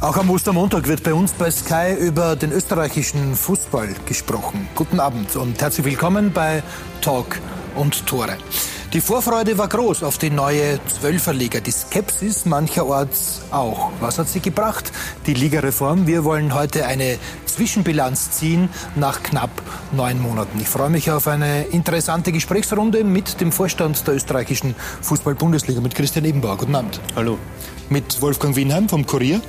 [0.00, 4.66] Auch am Ostermontag wird bei uns bei Sky über den österreichischen Fußball gesprochen.
[4.74, 6.62] Guten Abend und herzlich willkommen bei
[7.02, 7.38] Talk
[7.76, 8.38] und Tore.
[8.94, 13.92] Die Vorfreude war groß auf die neue Zwölferliga, die Skepsis mancherorts auch.
[14.00, 14.90] Was hat sie gebracht,
[15.26, 16.06] die Ligareform?
[16.06, 19.50] Wir wollen heute eine Zwischenbilanz ziehen nach knapp
[19.92, 20.58] neun Monaten.
[20.60, 26.24] Ich freue mich auf eine interessante Gesprächsrunde mit dem Vorstand der österreichischen Fußball-Bundesliga, mit Christian
[26.24, 26.56] Ebenbauer.
[26.56, 27.02] Guten Abend.
[27.14, 27.36] Hallo.
[27.90, 29.42] Mit Wolfgang Wienheim vom Kurier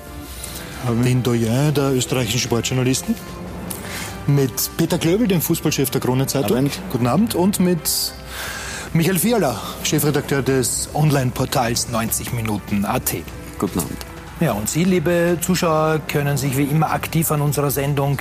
[1.03, 3.15] den Doyen der österreichischen Sportjournalisten.
[4.27, 6.57] Mit Peter Klöbel, dem Fußballchef der Krone Zeitung.
[6.57, 6.79] Abend.
[6.91, 7.35] Guten Abend.
[7.35, 8.13] Und mit
[8.93, 13.15] Michael Fiala, Chefredakteur des Online-Portals 90 Minuten AT.
[13.57, 13.97] Guten Abend.
[14.39, 18.17] Ja, und Sie, liebe Zuschauer, können sich wie immer aktiv an unserer Sendung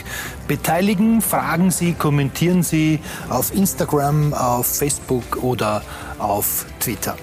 [0.46, 1.22] beteiligen.
[1.22, 5.82] Fragen Sie, kommentieren Sie auf Instagram, auf Facebook oder
[6.18, 7.16] auf Twitter.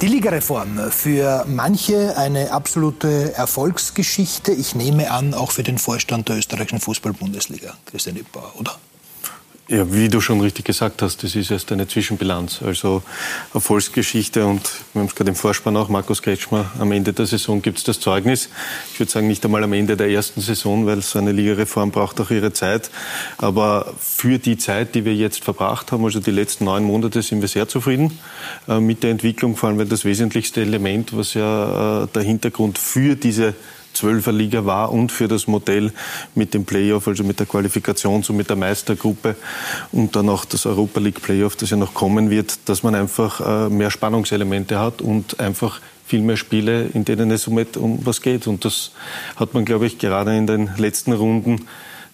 [0.00, 4.50] Die Ligareform für manche eine absolute Erfolgsgeschichte.
[4.50, 8.78] Ich nehme an, auch für den Vorstand der österreichischen Fußball-Bundesliga, Christian Ippauer, oder?
[9.72, 12.60] Ja, wie du schon richtig gesagt hast, das ist erst eine Zwischenbilanz.
[12.60, 13.04] Also
[13.54, 17.62] Erfolgsgeschichte und wir haben es gerade im Vorspann auch, Markus Kretschmer, am Ende der Saison
[17.62, 18.48] gibt es das Zeugnis.
[18.92, 22.20] Ich würde sagen, nicht einmal am Ende der ersten Saison, weil so eine Ligareform braucht
[22.20, 22.90] auch ihre Zeit.
[23.38, 27.40] Aber für die Zeit, die wir jetzt verbracht haben, also die letzten neun Monate, sind
[27.40, 28.18] wir sehr zufrieden
[28.66, 32.76] äh, mit der Entwicklung, vor allem weil das wesentlichste Element, was ja äh, der Hintergrund
[32.76, 33.54] für diese
[33.92, 35.92] Zwölferliga war und für das Modell
[36.34, 39.36] mit dem Playoff, also mit der Qualifikation, so mit der Meistergruppe
[39.92, 43.40] und dann auch das Europa League Playoff, das ja noch kommen wird, dass man einfach
[43.40, 48.20] äh, mehr Spannungselemente hat und einfach viel mehr Spiele, in denen es um, um was
[48.20, 48.46] geht.
[48.48, 48.90] Und das
[49.36, 51.66] hat man, glaube ich, gerade in den letzten Runden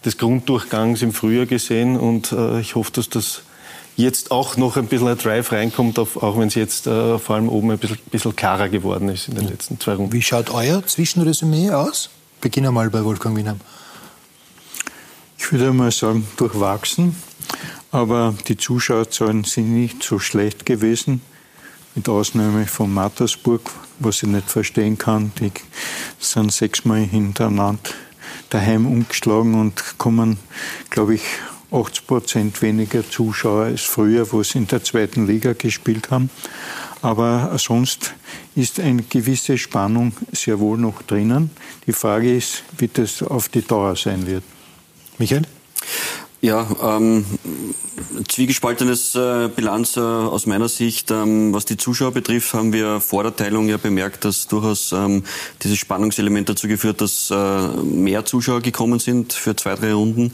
[0.05, 1.97] des Grunddurchgangs im Frühjahr gesehen.
[1.97, 3.43] Und äh, ich hoffe, dass das
[3.97, 7.49] jetzt auch noch ein bisschen ein Drive reinkommt, auch wenn es jetzt äh, vor allem
[7.49, 10.13] oben ein bisschen, bisschen, klarer geworden ist in den letzten zwei Runden.
[10.13, 12.11] Wie schaut euer Zwischenresümee aus?
[12.41, 13.61] Beginnen wir mal bei Wolfgang Wienheim.
[15.39, 17.17] Ich würde mal sagen, durchwachsen.
[17.91, 21.23] Aber die Zuschauerzahlen sind nicht so schlecht gewesen,
[21.95, 23.71] mit Ausnahme von Mattersburg,
[24.01, 25.33] was ich nicht verstehen kann.
[25.41, 25.53] Die
[26.19, 27.79] sind sechsmal hintereinander
[28.51, 30.39] daheim umgeschlagen und kommen,
[30.91, 31.23] glaube ich,
[31.73, 36.31] 80 Prozent weniger Zuschauer als früher, wo sie in der zweiten Liga gespielt haben.
[37.03, 38.15] Aber sonst
[38.55, 41.51] ist eine gewisse Spannung sehr wohl noch drinnen.
[41.87, 44.45] Die Frage ist, wie das auf die Dauer sein wird.
[45.19, 45.43] Michael?
[46.43, 47.25] Ja, ähm,
[48.29, 51.11] zwiegespaltenes äh, Bilanz äh, aus meiner Sicht.
[51.11, 55.25] Ähm, was die Zuschauer betrifft, haben wir vor der Teilung ja bemerkt, dass durchaus ähm,
[55.63, 60.33] dieses Spannungselement dazu geführt, dass äh, mehr Zuschauer gekommen sind für zwei, drei Runden.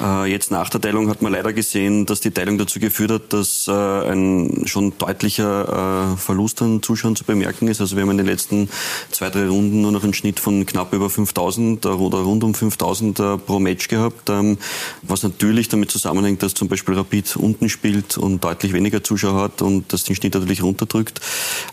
[0.00, 3.32] Äh, jetzt nach der Teilung hat man leider gesehen, dass die Teilung dazu geführt hat,
[3.34, 7.82] dass äh, ein schon deutlicher äh, Verlust an Zuschauern zu bemerken ist.
[7.82, 8.70] Also wir haben in den letzten
[9.10, 13.44] zwei, drei Runden nur noch einen Schnitt von knapp über 5000 oder rund um 5000
[13.44, 14.56] pro Match gehabt, ähm,
[15.02, 19.38] was natürlich natürlich damit zusammenhängt, dass zum Beispiel Rapid unten spielt und deutlich weniger Zuschauer
[19.38, 21.20] hat und das den Schnitt natürlich runterdrückt.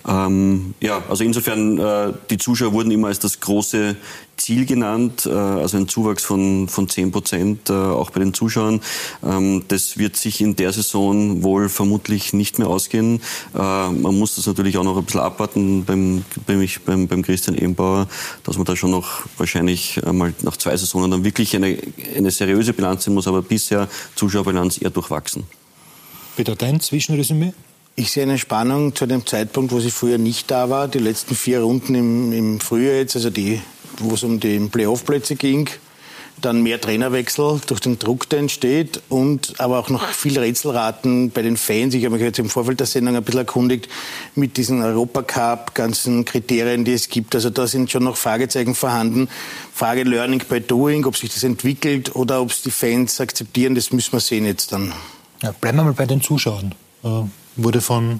[0.06, 3.96] Ähm, ja, also insofern, äh, die Zuschauer wurden immer als das große
[4.40, 8.82] Ziel genannt, äh, also ein Zuwachs von, von 10 Prozent, äh, auch bei den Zuschauern.
[9.24, 13.22] Ähm, das wird sich in der Saison wohl vermutlich nicht mehr ausgehen.
[13.54, 18.08] Äh, man muss das natürlich auch noch ein bisschen abwarten beim, beim, beim Christian Ebenbauer,
[18.44, 21.78] dass man da schon noch wahrscheinlich mal nach zwei Saisonen dann wirklich eine,
[22.16, 25.44] eine seriöse Bilanz sehen muss, aber bisher Zuschauerbilanz eher durchwachsen.
[26.36, 27.54] Peter, dein Zwischenresümee?
[27.96, 30.88] Ich sehe eine Spannung zu dem Zeitpunkt, wo sie früher nicht da war.
[30.88, 33.62] Die letzten vier Runden im, im Frühjahr jetzt, also die
[34.00, 35.70] wo es um die Playoff-Plätze ging.
[36.42, 41.42] Dann mehr Trainerwechsel durch den Druck, der entsteht und aber auch noch viel Rätselraten bei
[41.42, 41.94] den Fans.
[41.94, 43.90] Ich habe mich jetzt im Vorfeld der Sendung ein bisschen erkundigt
[44.36, 47.36] mit diesen Europacup, ganzen Kriterien, die es gibt.
[47.36, 49.28] Also da sind schon noch Fragezeichen vorhanden.
[49.74, 53.92] Frage Learning by Doing, ob sich das entwickelt oder ob es die Fans akzeptieren, das
[53.92, 54.94] müssen wir sehen jetzt dann.
[55.42, 56.76] Ja, bleiben wir mal bei den Zuschauern.
[57.04, 57.08] Äh,
[57.56, 58.20] wurde von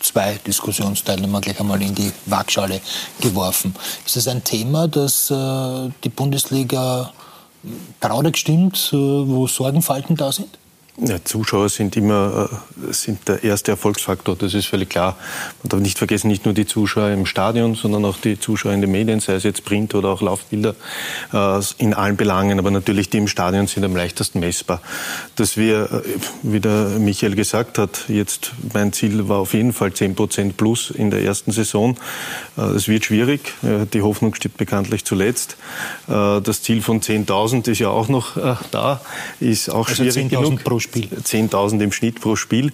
[0.00, 2.80] zwei Diskussionsteilnehmer gleich einmal in die Waagschale
[3.20, 3.74] geworfen.
[4.06, 7.12] Ist das ein Thema, das äh, die Bundesliga
[8.00, 10.58] traurig stimmt, äh, wo Sorgenfalten da sind?
[10.96, 12.48] Ja, Zuschauer sind immer
[12.88, 15.16] äh, sind der erste Erfolgsfaktor, das ist völlig klar.
[15.64, 18.80] Man darf nicht vergessen, nicht nur die Zuschauer im Stadion, sondern auch die Zuschauer in
[18.80, 20.76] den Medien, sei es jetzt Print oder auch Laufbilder,
[21.32, 22.60] äh, in allen Belangen.
[22.60, 24.80] Aber natürlich die im Stadion sind am leichtesten messbar.
[25.34, 26.02] Dass wir, äh,
[26.44, 30.90] wie der Michael gesagt hat, jetzt mein Ziel war auf jeden Fall 10 Prozent plus
[30.90, 31.96] in der ersten Saison.
[32.56, 33.52] Es wird schwierig.
[33.92, 35.56] Die Hoffnung steht bekanntlich zuletzt.
[36.06, 38.36] Das Ziel von 10.000 ist ja auch noch
[38.70, 39.00] da,
[39.40, 40.62] ist auch also schwierig genug.
[40.84, 41.08] Spiel.
[41.08, 42.72] 10.000 im Schnitt pro Spiel.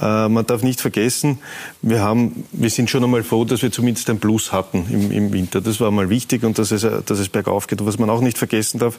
[0.00, 1.38] Äh, man darf nicht vergessen,
[1.82, 5.32] wir, haben, wir sind schon einmal froh, dass wir zumindest ein Plus hatten im, im
[5.32, 5.60] Winter.
[5.60, 7.84] Das war mal wichtig und dass es, dass es bergauf geht.
[7.84, 8.98] Was man auch nicht vergessen darf,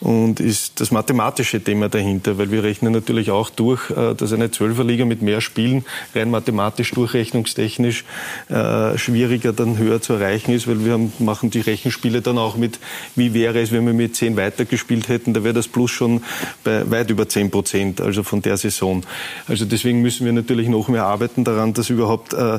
[0.00, 4.50] und ist das mathematische Thema dahinter, weil wir rechnen natürlich auch durch, äh, dass eine
[4.50, 5.84] Zwölferliga mit mehr Spielen
[6.14, 8.04] rein mathematisch, durchrechnungstechnisch
[8.48, 12.56] äh, schwieriger dann höher zu erreichen ist, weil wir haben, machen die Rechenspiele dann auch
[12.56, 12.78] mit,
[13.16, 16.22] wie wäre es, wenn wir mit zehn weitergespielt hätten, da wäre das Plus schon
[16.64, 19.02] bei weit über zehn Prozent, also von der Saison.
[19.46, 22.58] Also deswegen müssen wir natürlich noch mehr arbeiten daran, dass überhaupt äh,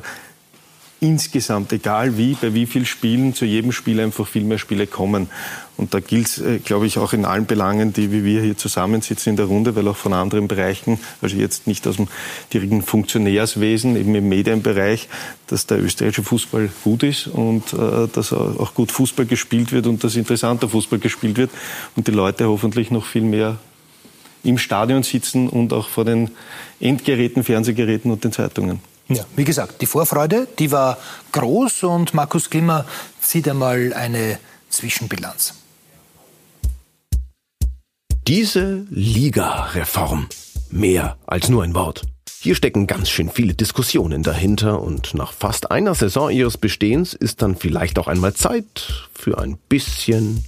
[1.01, 5.29] insgesamt, egal wie, bei wie vielen Spielen, zu jedem Spiel einfach viel mehr Spiele kommen.
[5.77, 8.57] Und da gilt es, äh, glaube ich, auch in allen Belangen, die wie wir hier
[8.57, 12.09] zusammensitzen in der Runde, weil auch von anderen Bereichen, also jetzt nicht aus dem
[12.53, 15.07] direkten Funktionärswesen, eben im Medienbereich,
[15.47, 20.03] dass der österreichische Fußball gut ist und äh, dass auch gut Fußball gespielt wird und
[20.03, 21.51] dass interessanter Fußball gespielt wird
[21.95, 23.57] und die Leute hoffentlich noch viel mehr
[24.43, 26.31] im Stadion sitzen und auch vor den
[26.79, 28.79] Endgeräten, Fernsehgeräten und den Zeitungen.
[29.09, 30.97] Ja, wie gesagt, die Vorfreude, die war
[31.31, 32.85] groß und Markus Glimmer
[33.19, 34.37] zieht einmal eine
[34.69, 35.55] Zwischenbilanz.
[38.27, 40.27] Diese Liga-Reform.
[40.69, 42.03] Mehr als nur ein Wort.
[42.41, 47.41] Hier stecken ganz schön viele Diskussionen dahinter und nach fast einer Saison ihres Bestehens ist
[47.41, 50.45] dann vielleicht auch einmal Zeit für ein bisschen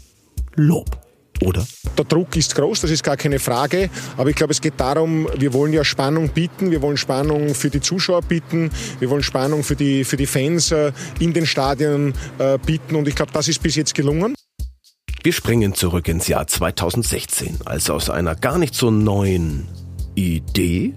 [0.56, 1.02] Lob
[1.42, 1.66] oder?
[1.98, 3.90] Der Druck ist groß, das ist gar keine Frage.
[4.18, 7.70] Aber ich glaube, es geht darum, wir wollen ja Spannung bieten, wir wollen Spannung für
[7.70, 12.14] die Zuschauer bieten, wir wollen Spannung für die, für die Fans äh, in den Stadien
[12.38, 12.96] äh, bieten.
[12.96, 14.36] Und ich glaube, das ist bis jetzt gelungen.
[15.24, 19.68] Wir springen zurück ins Jahr 2016, als aus einer gar nicht so neuen
[20.16, 20.94] Idee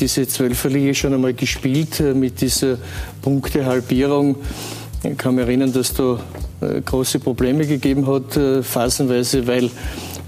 [0.00, 2.78] diese Zwölferliga schon einmal gespielt äh, mit dieser
[3.22, 4.36] Punktehalbierung.
[5.02, 6.18] Ich kann mich erinnern, dass da äh,
[6.60, 9.64] große Probleme gegeben hat, äh, phasenweise, weil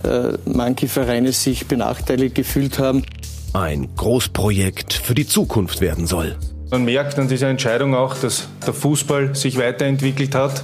[0.03, 3.05] äh, manche Vereine sich benachteiligt gefühlt haben.
[3.53, 6.37] Ein Großprojekt für die Zukunft werden soll.
[6.71, 10.63] Man merkt an dieser Entscheidung auch, dass der Fußball sich weiterentwickelt hat,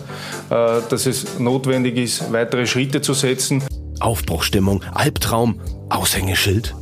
[0.48, 3.64] dass es notwendig ist, weitere Schritte zu setzen.
[3.98, 5.58] Aufbruchstimmung, Albtraum,
[5.88, 6.76] Aushängeschild.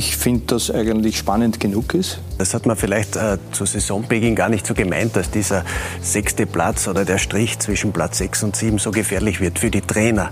[0.00, 2.20] Ich finde, dass eigentlich spannend genug ist.
[2.38, 5.64] Das hat man vielleicht äh, zu Saisonbeginn gar nicht so gemeint, dass dieser
[6.00, 9.80] sechste Platz oder der Strich zwischen Platz 6 und 7 so gefährlich wird für die
[9.80, 10.30] Trainer.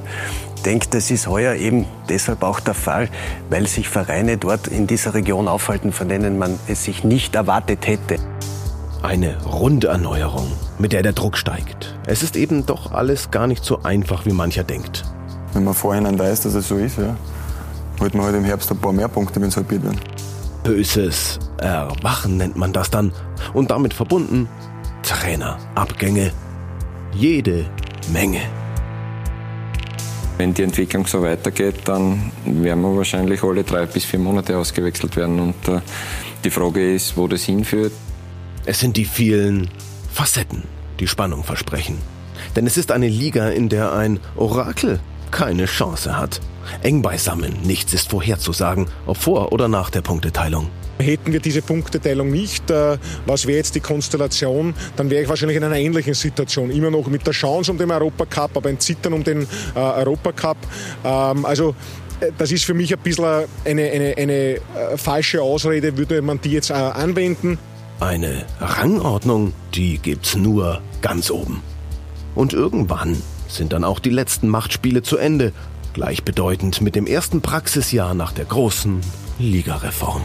[0.55, 3.09] Ich denke, das ist heuer eben deshalb auch der Fall,
[3.51, 7.89] weil sich Vereine dort in dieser Region aufhalten, von denen man es sich nicht erwartet
[7.89, 8.19] hätte.
[9.03, 11.99] Eine Runderneuerung, mit der der Druck steigt.
[12.07, 15.03] Es ist eben doch alles gar nicht so einfach, wie mancher denkt.
[15.55, 17.17] Wenn man vorhin weiß, dass es so ist, ja,
[18.01, 20.01] holt man halt im Herbst ein paar mehr Punkte, wenn es halbiert werden.
[20.63, 23.13] Böses Erwachen nennt man das dann.
[23.55, 24.49] Und damit verbunden
[25.03, 26.33] Trainerabgänge.
[27.15, 27.67] Jede
[28.13, 28.41] Menge.
[30.39, 35.17] Wenn die Entwicklung so weitergeht, dann werden wir wahrscheinlich alle drei bis vier Monate ausgewechselt
[35.17, 35.41] werden.
[35.41, 35.81] Und äh,
[36.45, 37.93] die Frage ist, wo das hinführt.
[38.67, 39.71] Es sind die vielen
[40.13, 40.65] Facetten,
[41.01, 41.99] die Spannung versprechen.
[42.55, 45.01] Denn es ist eine Liga, in der ein Orakel
[45.37, 46.41] keine Chance hat.
[46.83, 50.71] Eng beisammen, nichts ist vorherzusagen, ob vor oder nach der Punkteteilung.
[50.99, 52.97] Hätten wir diese Punkteteilung nicht, äh,
[53.27, 56.71] was wäre jetzt die Konstellation, dann wäre ich wahrscheinlich in einer ähnlichen Situation.
[56.71, 60.57] Immer noch mit der Chance um den Europacup, aber ein Zittern um den äh, Europacup.
[61.05, 61.75] Ähm, also
[62.21, 63.27] äh, das ist für mich ein bisschen
[63.67, 64.61] eine, eine, eine
[64.97, 67.59] falsche Ausrede, würde man die jetzt anwenden.
[68.01, 71.61] Eine Rangordnung, die gibt's nur ganz oben.
[72.35, 75.53] Und irgendwann sind dann auch die letzten Machtspiele zu Ende
[75.95, 79.01] gleichbedeutend mit dem ersten Praxisjahr nach der großen
[79.39, 80.23] Ligareform.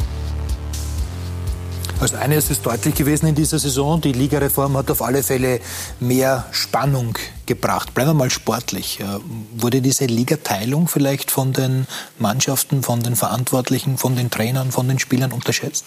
[2.02, 5.60] Also eines ist deutlich gewesen in dieser Saison, die Ligareform hat auf alle Fälle
[6.00, 7.94] mehr Spannung gebracht.
[7.94, 9.00] Bleiben wir mal sportlich.
[9.00, 9.06] Äh,
[9.56, 11.86] wurde diese Ligateilung vielleicht von den
[12.18, 15.86] Mannschaften, von den Verantwortlichen, von den Trainern, von den Spielern unterschätzt?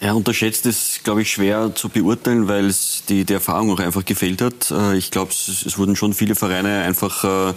[0.00, 4.04] Ja, unterschätzt ist, glaube ich, schwer zu beurteilen, weil es die, die Erfahrung auch einfach
[4.04, 4.70] gefehlt hat.
[4.70, 7.54] Äh, ich glaube, es, es, wurden schon viele Vereine einfach äh,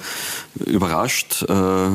[0.65, 1.43] überrascht.
[1.43, 1.45] Äh,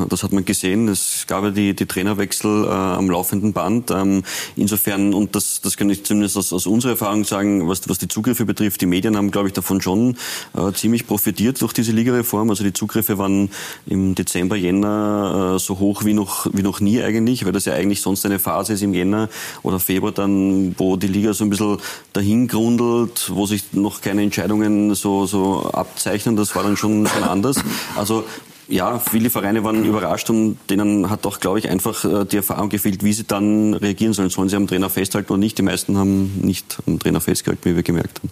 [0.08, 0.88] das hat man gesehen.
[0.88, 3.90] Es gab ja die, die Trainerwechsel äh, am laufenden Band.
[3.92, 4.24] Ähm,
[4.56, 8.08] insofern, und das, das kann ich zumindest aus, aus unserer Erfahrung sagen, was, was die
[8.08, 10.16] Zugriffe betrifft, die Medien haben, glaube ich, davon schon
[10.54, 12.50] äh, ziemlich profitiert durch diese Ligareform.
[12.50, 13.48] Also die Zugriffe waren
[13.86, 17.74] im Dezember, Jänner äh, so hoch wie noch, wie noch nie eigentlich, weil das ja
[17.74, 19.28] eigentlich sonst eine Phase ist im Jänner
[19.62, 20.31] oder Februar dann
[20.78, 21.78] wo die Liga so ein bisschen
[22.12, 26.36] dahin grundelt, wo sich noch keine Entscheidungen so, so abzeichnen.
[26.36, 27.56] Das war dann schon, schon anders.
[27.96, 28.24] Also
[28.68, 32.68] ja, viele Vereine waren überrascht und denen hat auch, glaube ich, einfach äh, die Erfahrung
[32.68, 34.30] gefehlt, wie sie dann reagieren sollen.
[34.30, 35.58] Sollen sie am Trainer festhalten oder nicht?
[35.58, 38.30] Die meisten haben nicht am Trainer festgehalten, wie wir gemerkt haben.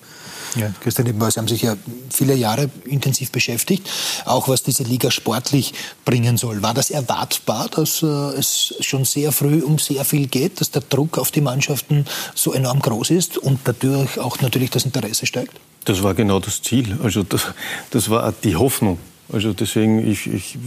[0.56, 1.76] Ja, Christian Ebenbauer, Sie haben sich ja
[2.10, 3.88] viele Jahre intensiv beschäftigt,
[4.24, 5.72] auch was diese Liga sportlich
[6.04, 6.62] bringen soll.
[6.62, 10.82] War das erwartbar, dass äh, es schon sehr früh um sehr viel geht, dass der
[10.82, 12.04] Druck auf die Mannschaften
[12.34, 15.52] so enorm groß ist und dadurch auch natürlich das Interesse steigt?
[15.84, 16.98] Das war genau das Ziel.
[17.02, 17.42] Also das,
[17.90, 18.98] das war die Hoffnung.
[19.32, 20.58] Also deswegen, ich, ich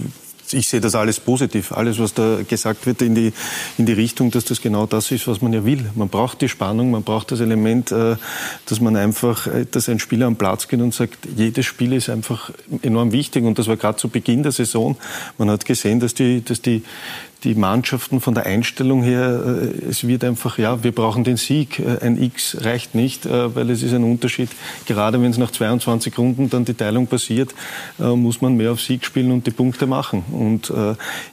[0.54, 1.72] ich sehe das alles positiv.
[1.72, 3.34] Alles, was da gesagt wird, in die,
[3.78, 5.90] in die Richtung, dass das genau das ist, was man ja will.
[5.96, 8.16] Man braucht die Spannung, man braucht das Element, äh,
[8.66, 12.10] dass man einfach, äh, dass ein Spieler am Platz geht und sagt, jedes Spiel ist
[12.10, 13.44] einfach enorm wichtig.
[13.44, 14.98] Und das war gerade zu Beginn der Saison.
[15.38, 16.84] Man hat gesehen, dass die, dass die,
[17.44, 21.80] die Mannschaften von der Einstellung her, äh, es wird einfach, ja, wir brauchen den Sieg.
[21.80, 24.50] Äh, ein X reicht nicht, äh, weil es ist ein Unterschied.
[24.86, 27.54] Gerade wenn es nach 22 Runden dann die Teilung passiert,
[27.98, 30.24] muss man mehr auf Sieg spielen und die Punkte machen.
[30.32, 30.72] Und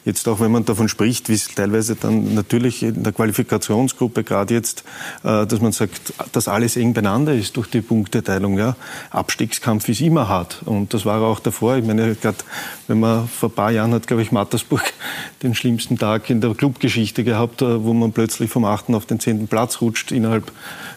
[0.04, 4.54] jetzt auch, wenn man davon spricht, wie es teilweise dann natürlich in der Qualifikationsgruppe gerade
[4.54, 4.84] jetzt,
[5.22, 8.58] dass man sagt, dass alles eng beieinander ist durch die Punkteteilung.
[8.58, 8.76] Ja.
[9.10, 10.62] Abstiegskampf ist immer hart.
[10.64, 11.76] Und das war auch davor.
[11.76, 12.38] Ich meine, gerade
[12.86, 14.82] wenn man vor ein paar Jahren hat, glaube ich, Mattersburg
[15.42, 18.90] den schlimmsten Tag in der Clubgeschichte gehabt, äh, wo man plötzlich vom 8.
[18.94, 19.46] auf den 10.
[19.46, 20.50] Platz rutscht innerhalb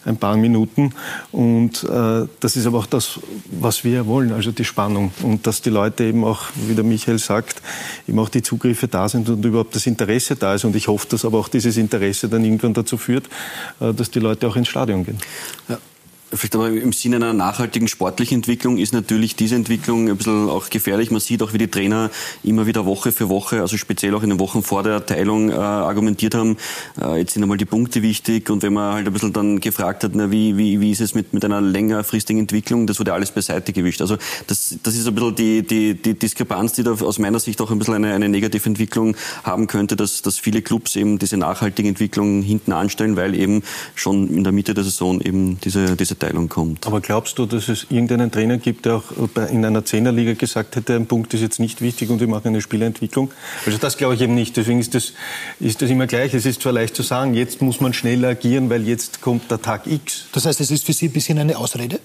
[0.06, 0.94] ein paar Minuten.
[1.32, 3.20] Und äh, das ist aber auch das,
[3.52, 5.12] was wir wollen, also die Spannung.
[5.22, 7.62] Und dass die Leute eben auch, wie der Michael sagt,
[8.08, 10.66] eben auch die Zugriffe da sind und überhaupt das Interesse da ist.
[10.66, 13.28] Und ich hoffe, dass aber auch dieses Interesse dann irgendwann dazu führt,
[13.80, 15.20] äh, dass die Leute auch ins Stadion gehen.
[15.70, 15.78] Ja.
[16.36, 20.70] Vielleicht aber im Sinne einer nachhaltigen sportlichen Entwicklung ist natürlich diese Entwicklung ein bisschen auch
[20.70, 21.12] gefährlich.
[21.12, 22.10] Man sieht auch, wie die Trainer
[22.44, 25.54] immer wieder Woche für Woche, also speziell auch in den Wochen vor der Teilung äh,
[25.54, 26.58] argumentiert haben,
[27.00, 30.04] äh, jetzt sind einmal die Punkte wichtig und wenn man halt ein bisschen dann gefragt
[30.04, 33.32] hat, na, wie, wie, wie ist es mit, mit einer längerfristigen Entwicklung, das wurde alles
[33.32, 34.02] beiseite gewischt.
[34.02, 37.62] Also das, das ist ein bisschen die, die, die Diskrepanz, die da aus meiner Sicht
[37.62, 41.38] auch ein bisschen eine, eine negative Entwicklung haben könnte, dass, dass viele Clubs eben diese
[41.38, 43.64] nachhaltige Entwicklung hinten anstellen, weil eben
[43.96, 46.88] schon in der Mitte der Saison eben diese, diese Teilung kommt.
[46.88, 49.04] Aber glaubst du, dass es irgendeinen Trainer gibt, der auch
[49.50, 52.62] in einer Zehnerliga gesagt hätte, ein Punkt ist jetzt nicht wichtig und wir machen eine
[52.62, 53.32] Spielentwicklung?
[53.66, 54.56] Also das glaube ich eben nicht.
[54.56, 55.14] Deswegen ist das,
[55.60, 56.34] ist das immer gleich.
[56.34, 59.62] Es ist zwar leicht zu sagen, jetzt muss man schneller agieren, weil jetzt kommt der
[59.62, 60.26] Tag X.
[60.32, 62.00] Das heißt, es ist für Sie ein bisschen eine Ausrede?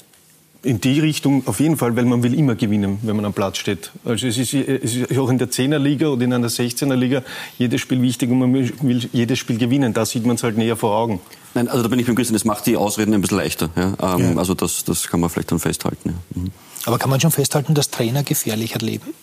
[0.63, 3.59] In die Richtung auf jeden Fall, weil man will immer gewinnen, wenn man am Platz
[3.59, 3.93] steht.
[4.05, 7.23] Also es ist, es ist auch in der 10er Liga oder in einer 16er Liga
[7.59, 9.95] jedes Spiel wichtig und man will jedes Spiel gewinnen.
[9.95, 11.21] Da sieht man es halt näher vor Augen.
[11.55, 13.71] Nein, also da bin ich beim Christian, das macht die Ausreden ein bisschen leichter.
[13.77, 14.17] Ja?
[14.17, 14.37] Ähm, ja.
[14.37, 16.11] Also das, das kann man vielleicht dann festhalten.
[16.35, 16.43] Ja.
[16.43, 16.51] Mhm.
[16.87, 19.15] Aber kann man schon festhalten, dass Trainer gefährlicher leben?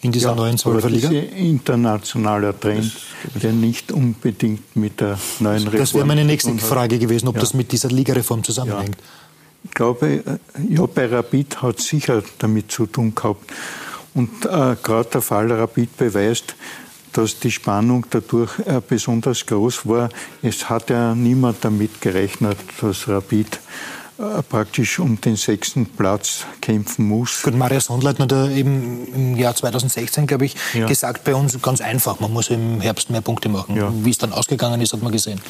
[0.00, 1.08] in dieser ja, neuen Zwölferliga?
[1.08, 2.92] Das ist ein internationaler Trend,
[3.42, 5.78] der nicht unbedingt mit der neuen Reform.
[5.78, 7.40] Das wäre meine nächste Frage gewesen, ob ja.
[7.40, 8.96] das mit dieser Ligareform zusammenhängt.
[9.64, 13.52] Ich glaube, äh, bei Rapid hat es sicher damit zu tun gehabt.
[14.14, 16.56] Und äh, gerade der Fall Rapid beweist,
[17.12, 20.08] dass die Spannung dadurch äh, besonders groß war.
[20.42, 23.60] Es hat ja niemand damit gerechnet, dass Rapid
[24.48, 27.42] praktisch um den sechsten Platz kämpfen muss.
[27.42, 30.86] Gut, Maria Sondleitner hat eben im Jahr 2016, glaube ich, ja.
[30.86, 33.76] gesagt, bei uns ganz einfach, man muss im Herbst mehr Punkte machen.
[33.76, 33.92] Ja.
[34.02, 35.40] Wie es dann ausgegangen ist, hat man gesehen.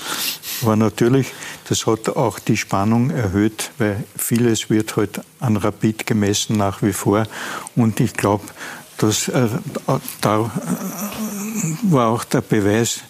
[0.63, 1.29] Aber natürlich,
[1.69, 6.93] das hat auch die Spannung erhöht, weil vieles wird halt an Rapid gemessen nach wie
[6.93, 7.27] vor.
[7.75, 8.45] Und ich glaube,
[8.99, 9.49] dass äh,
[10.21, 10.49] da äh,
[11.91, 13.01] war auch der Beweis,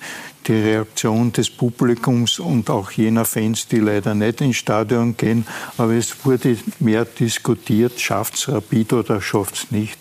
[0.49, 5.47] die Reaktion des Publikums und auch jener Fans, die leider nicht ins Stadion gehen.
[5.77, 9.99] Aber es wurde mehr diskutiert, schafft es Rapid oder schafft es nicht.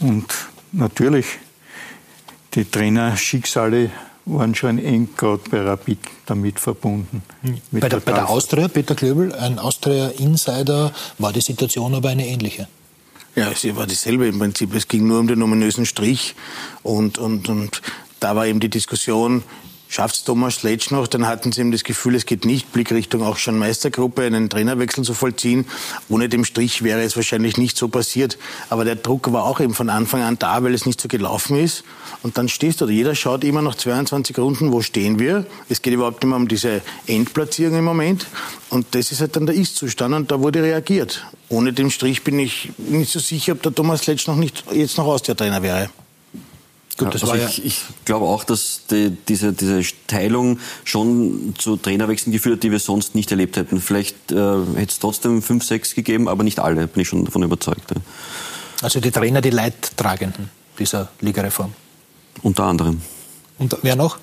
[0.00, 0.26] Und
[0.72, 1.26] natürlich,
[2.54, 3.90] die Trainerschicksale
[4.26, 7.22] waren schon eng gerade bei Rapid damit verbunden.
[7.70, 12.66] Bei der, bei der Austria, Peter Klöbel, ein Austria-Insider, war die Situation aber eine ähnliche.
[13.36, 14.74] Ja, es war dieselbe im Prinzip.
[14.74, 16.34] Es ging nur um den ominösen Strich
[16.82, 17.82] und, und, und
[18.24, 19.42] da war eben die Diskussion,
[19.86, 23.22] schafft es Thomas Sletsch noch, dann hatten sie eben das Gefühl, es geht nicht, Blickrichtung
[23.22, 25.66] auch schon Meistergruppe, einen Trainerwechsel zu vollziehen.
[26.08, 28.38] Ohne dem Strich wäre es wahrscheinlich nicht so passiert.
[28.70, 31.58] Aber der Druck war auch eben von Anfang an da, weil es nicht so gelaufen
[31.58, 31.84] ist.
[32.22, 35.44] Und dann stehst du, jeder schaut immer nach 22 Runden, wo stehen wir.
[35.68, 38.26] Es geht überhaupt mehr um diese Endplatzierung im Moment.
[38.70, 41.26] Und das ist halt dann der Ist-Zustand und da wurde reagiert.
[41.50, 44.96] Ohne den Strich bin ich nicht so sicher, ob der Thomas Letsch noch nicht jetzt
[44.96, 45.90] noch Austria-Trainer wäre.
[46.96, 52.32] Gut, also war ich, ich glaube auch, dass die, diese, diese Teilung schon zu Trainerwechseln
[52.32, 53.80] geführt hat, die wir sonst nicht erlebt hätten.
[53.80, 54.36] Vielleicht äh,
[54.76, 57.90] hätte es trotzdem fünf, sechs gegeben, aber nicht alle, bin ich schon davon überzeugt.
[57.90, 57.96] Ja.
[58.80, 61.72] Also die Trainer, die Leidtragenden dieser Ligareform?
[62.42, 63.00] Unter anderem.
[63.58, 64.18] Und wer noch?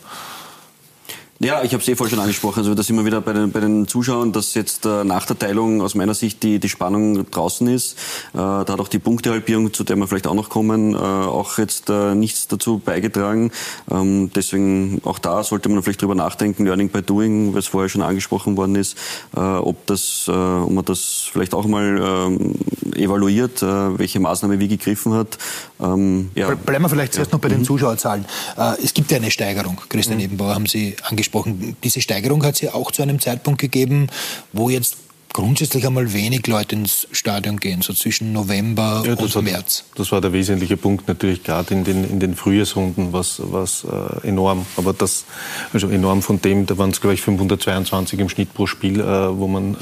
[1.43, 2.59] Ja, ich habe es eh vorhin schon angesprochen.
[2.59, 5.39] Also da sind wir wieder bei den, bei den Zuschauern, dass jetzt äh, nach der
[5.39, 7.93] Teilung aus meiner Sicht die, die Spannung draußen ist.
[8.33, 11.57] Äh, da hat auch die Punktehalbierung, zu der wir vielleicht auch noch kommen, äh, auch
[11.57, 13.51] jetzt äh, nichts dazu beigetragen.
[13.89, 18.03] Ähm, deswegen auch da sollte man vielleicht drüber nachdenken, Learning by Doing, was vorher schon
[18.03, 18.95] angesprochen worden ist,
[19.35, 22.29] äh, ob, das, äh, ob man das vielleicht auch mal
[22.93, 25.39] äh, evaluiert, äh, welche Maßnahme wie gegriffen hat.
[25.81, 26.53] Ähm, ja.
[26.53, 27.35] Bleiben wir vielleicht zuerst ja.
[27.37, 27.65] noch bei den mhm.
[27.65, 28.25] Zuschauerzahlen.
[28.59, 30.25] Äh, es gibt ja eine Steigerung, Christian mhm.
[30.25, 31.75] Ebenbauer haben Sie angesprochen angesprochen.
[31.83, 34.07] Diese Steigerung hat es ja auch zu einem Zeitpunkt gegeben,
[34.53, 34.97] wo jetzt
[35.33, 39.85] grundsätzlich einmal wenig Leute ins Stadion gehen, so zwischen November ja, und hat, März.
[39.95, 44.27] Das war der wesentliche Punkt natürlich gerade in den, in den Frühjahrsrunden, was, was äh,
[44.27, 45.23] enorm, aber das,
[45.71, 49.37] also enorm von dem, da waren es glaube ich 522 im Schnitt pro Spiel, äh,
[49.37, 49.77] wo man äh,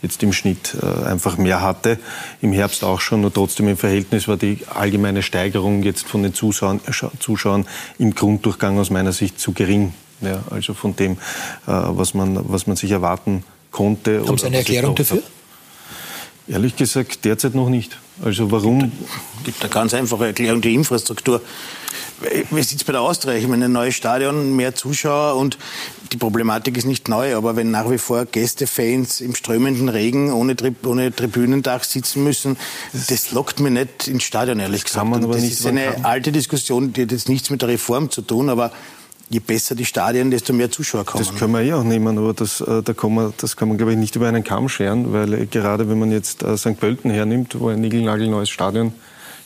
[0.00, 1.98] jetzt im Schnitt äh, einfach mehr hatte.
[2.40, 6.32] Im Herbst auch schon, nur trotzdem im Verhältnis war die allgemeine Steigerung jetzt von den
[6.32, 6.80] Zuschauern,
[7.18, 7.66] Zuschauern
[7.98, 9.92] im Grunddurchgang aus meiner Sicht zu gering.
[10.20, 11.16] Ja, also von dem, äh,
[11.66, 14.24] was, man, was man sich erwarten konnte.
[14.26, 15.22] Haben Sie eine Erklärung dafür?
[16.48, 17.98] Ehrlich gesagt, derzeit noch nicht.
[18.24, 18.90] Also warum?
[19.38, 21.42] Es gibt eine ganz einfache Erklärung, die Infrastruktur.
[22.50, 23.34] Wie sieht es bei der Austria?
[23.34, 25.56] Ich meine, ein neues Stadion, mehr Zuschauer und
[26.10, 30.56] die Problematik ist nicht neu, aber wenn nach wie vor Gästefans im strömenden Regen ohne,
[30.56, 32.56] Tri ohne Tribünendach sitzen müssen,
[32.92, 35.00] das lockt mir nicht ins Stadion, ehrlich gesagt.
[35.00, 37.68] Kann man aber das nicht ist eine alte Diskussion, die hat jetzt nichts mit der
[37.68, 38.72] Reform zu tun, aber
[39.30, 41.24] je besser die Stadien, desto mehr Zuschauer kommen.
[41.24, 43.76] Das können wir eh auch nehmen, aber das, äh, da kann man, das kann man,
[43.76, 46.78] glaube ich, nicht über einen Kamm scheren, weil äh, gerade wenn man jetzt äh, St.
[46.78, 48.92] Pölten hernimmt, wo ein niegelnagelneues Stadion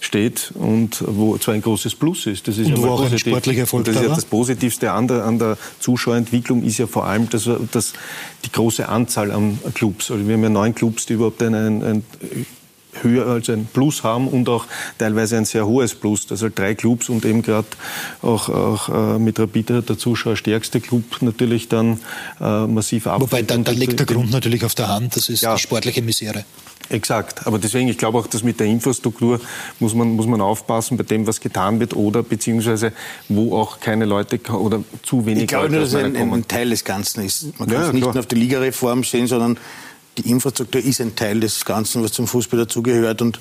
[0.00, 2.48] steht und wo zwar ein großes Plus ist.
[2.48, 3.12] Das ist und ja wo auch positiv.
[3.12, 6.88] ein sportlicher Erfolg das ist ja das Positivste an der, an der Zuschauerentwicklung ist ja
[6.88, 7.92] vor allem dass, dass
[8.44, 10.10] die große Anzahl an Clubs.
[10.10, 12.04] Also wir haben ja neun Clubs, die überhaupt ein, ein, ein
[13.00, 14.66] höher als ein Plus haben und auch
[14.98, 16.26] teilweise ein sehr hohes Plus.
[16.30, 17.68] Also drei Clubs und eben gerade
[18.20, 22.00] auch, auch äh, mit Rapid der Zuschauerstärkste Club natürlich dann
[22.40, 23.20] äh, massiv ab.
[23.20, 25.54] Wobei dann, dann liegt der Grund natürlich auf der Hand, das ist ja.
[25.54, 26.44] die sportliche Misere.
[26.92, 27.46] Exakt.
[27.46, 29.40] Aber deswegen, ich glaube auch, dass mit der Infrastruktur
[29.78, 32.92] muss man, muss man aufpassen bei dem, was getan wird oder beziehungsweise
[33.28, 36.70] wo auch keine Leute oder zu wenig ich glaube Leute nur, dass ein, ein, Teil
[36.70, 37.58] des Ganzen ist.
[37.58, 39.56] Man kann ja, es nicht nur auf die Ligareform sehen, sondern
[40.18, 43.40] die Infrastruktur ist ein Teil des Ganzen, was zum Fußball dazugehört und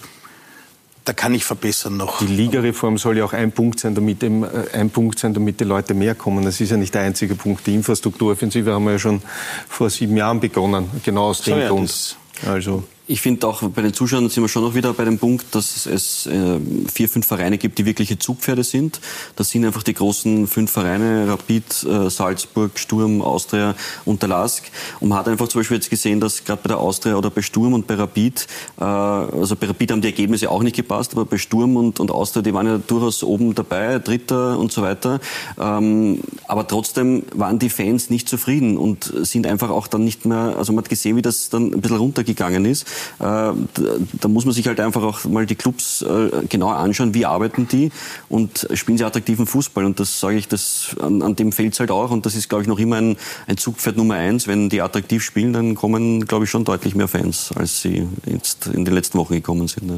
[1.03, 2.19] da kann ich verbessern noch.
[2.19, 5.59] Die Ligareform soll ja auch ein Punkt sein, damit eben, äh, ein Punkt sein, damit
[5.59, 6.45] die Leute mehr kommen.
[6.45, 7.65] Das ist ja nicht der einzige Punkt.
[7.65, 9.21] Die Infrastrukturoffensive haben wir ja schon
[9.67, 12.17] vor sieben Jahren begonnen, genau aus dem so, Grund.
[12.43, 15.19] Ja, also ich finde auch bei den Zuschauern sind wir schon noch wieder bei dem
[15.19, 16.59] Punkt, dass es äh,
[16.91, 19.01] vier, fünf Vereine gibt, die wirkliche Zugpferde sind.
[19.35, 24.63] Das sind einfach die großen fünf Vereine, Rapid, äh, Salzburg, Sturm, Austria und der LASK.
[25.01, 27.41] Und man hat einfach zum Beispiel jetzt gesehen, dass gerade bei der Austria oder bei
[27.41, 28.47] Sturm und bei Rapid,
[28.79, 32.11] äh, also bei Rapid haben die Ergebnisse auch nicht gepasst, aber bei Sturm und, und
[32.11, 35.19] Austria, die waren ja durchaus oben dabei, Dritter und so weiter.
[35.59, 40.55] Ähm, aber trotzdem waren die Fans nicht zufrieden und sind einfach auch dann nicht mehr,
[40.57, 42.85] also man hat gesehen, wie das dann ein bisschen runtergegangen ist.
[43.19, 47.25] Äh, da muss man sich halt einfach auch mal die Clubs äh, genauer anschauen, wie
[47.25, 47.91] arbeiten die
[48.29, 49.85] und spielen sie attraktiven Fußball.
[49.85, 52.11] Und das sage ich, das, an, an dem fehlt es halt auch.
[52.11, 54.47] Und das ist, glaube ich, noch immer ein, ein Zugpferd Nummer eins.
[54.47, 58.67] Wenn die attraktiv spielen, dann kommen, glaube ich, schon deutlich mehr Fans, als sie jetzt
[58.67, 59.89] in den letzten Wochen gekommen sind.
[59.89, 59.97] Ja.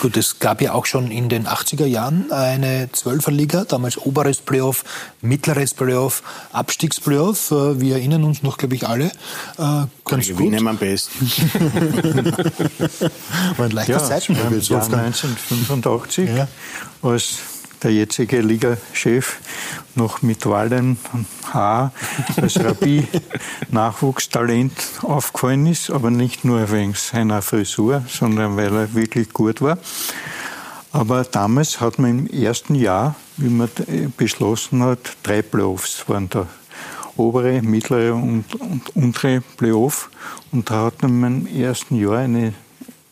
[0.00, 4.84] Gut, es gab ja auch schon in den 80er Jahren eine Zwölferliga, damals oberes Playoff,
[5.20, 7.50] mittleres Playoff, Abstiegsplayoff.
[7.50, 9.06] Äh, wir erinnern uns noch, glaube ich, alle.
[9.58, 10.38] Äh, ganz gut.
[10.38, 11.30] Gewinnen am besten.
[13.56, 14.36] War ein leichter ja, Zeitspiel.
[14.36, 16.48] Im Jahr 1985, ja.
[17.02, 17.38] als
[17.82, 19.40] der jetzige Ligachef
[19.94, 20.96] noch mit Wallen
[21.52, 21.92] Haar
[22.36, 29.60] als Rabbi-Nachwuchstalent aufgefallen ist, aber nicht nur wegen seiner Frisur, sondern weil er wirklich gut
[29.60, 29.78] war.
[30.92, 33.68] Aber damals hat man im ersten Jahr, wie man
[34.16, 36.48] beschlossen hat, drei Playoffs waren da.
[37.16, 40.10] Obere, mittlere und, und untere Playoff.
[40.50, 42.54] Und da hat man im ersten Jahr eine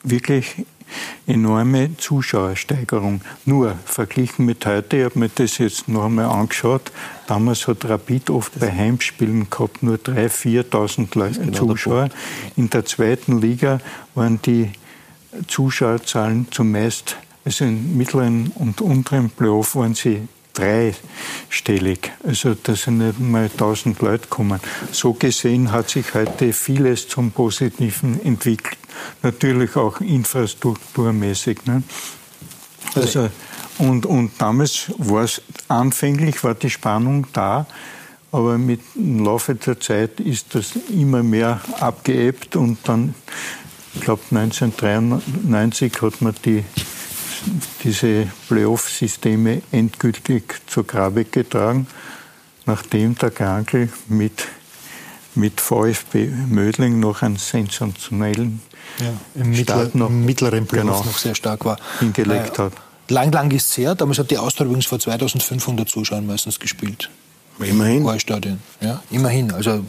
[0.02, 0.64] wirklich
[1.26, 3.20] enorme Zuschauersteigerung.
[3.44, 6.92] Nur verglichen mit heute, ich habe mir das jetzt noch einmal angeschaut,
[7.26, 12.08] damals hat Rapid oft bei Heimspielen gehabt nur 3.000, 4.000 genau Zuschauer.
[12.56, 13.80] In der zweiten Liga
[14.14, 14.70] waren die
[15.46, 22.10] Zuschauerzahlen zumeist, also im mittleren und unteren Playoff waren sie dreistellig.
[22.24, 24.60] Also da sind nicht mal 1000 Leute gekommen.
[24.92, 28.79] So gesehen hat sich heute vieles zum Positiven entwickelt
[29.22, 31.66] natürlich auch infrastrukturmäßig.
[31.66, 31.82] Ne?
[32.94, 33.30] Also,
[33.78, 37.66] und, und damals war es, anfänglich war die Spannung da,
[38.32, 43.14] aber mit dem Laufe der Zeit ist das immer mehr abgeebbt und dann,
[43.94, 46.64] ich glaube 1993 hat man die,
[47.82, 51.86] diese Playoff-Systeme endgültig zur Grabe getragen.
[52.66, 54.46] nachdem der Gangl mit,
[55.34, 58.60] mit VfB Mödling noch einen sensationellen
[58.98, 61.78] ja, im, Mittler, noch, im mittleren Playoff genau, noch sehr stark war.
[61.98, 62.72] Hingelegt hat.
[63.08, 63.94] Lang, lang ist es her.
[63.94, 67.10] Damals hat die Austria übrigens vor 2500 Zuschauern meistens gespielt.
[67.66, 68.20] Immerhin.
[68.20, 68.58] Stadion.
[68.80, 69.52] Ja, immerhin.
[69.52, 69.84] Also,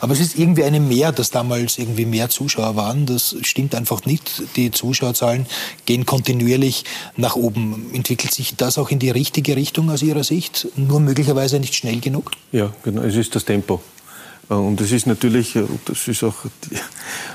[0.00, 3.06] aber es ist irgendwie eine mehr, dass damals irgendwie mehr Zuschauer waren.
[3.06, 4.42] Das stimmt einfach nicht.
[4.56, 5.46] Die Zuschauerzahlen
[5.84, 6.84] gehen kontinuierlich
[7.16, 7.90] nach oben.
[7.92, 10.68] Entwickelt sich das auch in die richtige Richtung aus Ihrer Sicht?
[10.76, 12.32] Nur möglicherweise nicht schnell genug?
[12.52, 13.02] Ja, genau.
[13.02, 13.80] Es ist das Tempo.
[14.50, 16.34] Äh, und es ist natürlich, äh, das ist auch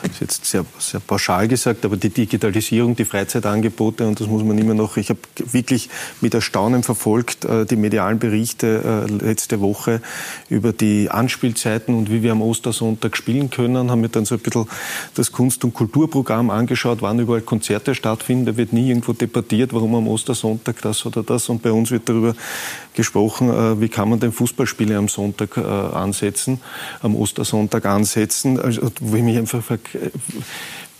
[0.02, 4.44] das ist jetzt sehr, sehr pauschal gesagt, aber die Digitalisierung, die Freizeitangebote, und das muss
[4.44, 10.02] man immer noch, ich habe wirklich mit Erstaunen verfolgt, äh, die medialen Berichte letzte Woche
[10.50, 14.42] über die Anspielzeiten und wie wir am Ostersonntag spielen können, haben mir dann so ein
[14.42, 14.68] bisschen
[15.16, 18.46] das Kunst- und Kulturprogramm angeschaut, wann überall Konzerte stattfinden.
[18.46, 21.50] Da wird nie irgendwo debattiert, warum am Ostersonntag das oder das.
[21.50, 22.36] Und bei uns wird darüber
[22.94, 26.60] gesprochen, wie kann man denn Fußballspiele am Sonntag ansetzen
[27.02, 28.60] am Ostersonntag ansetzen.
[28.60, 29.64] Also, wo ich mich einfach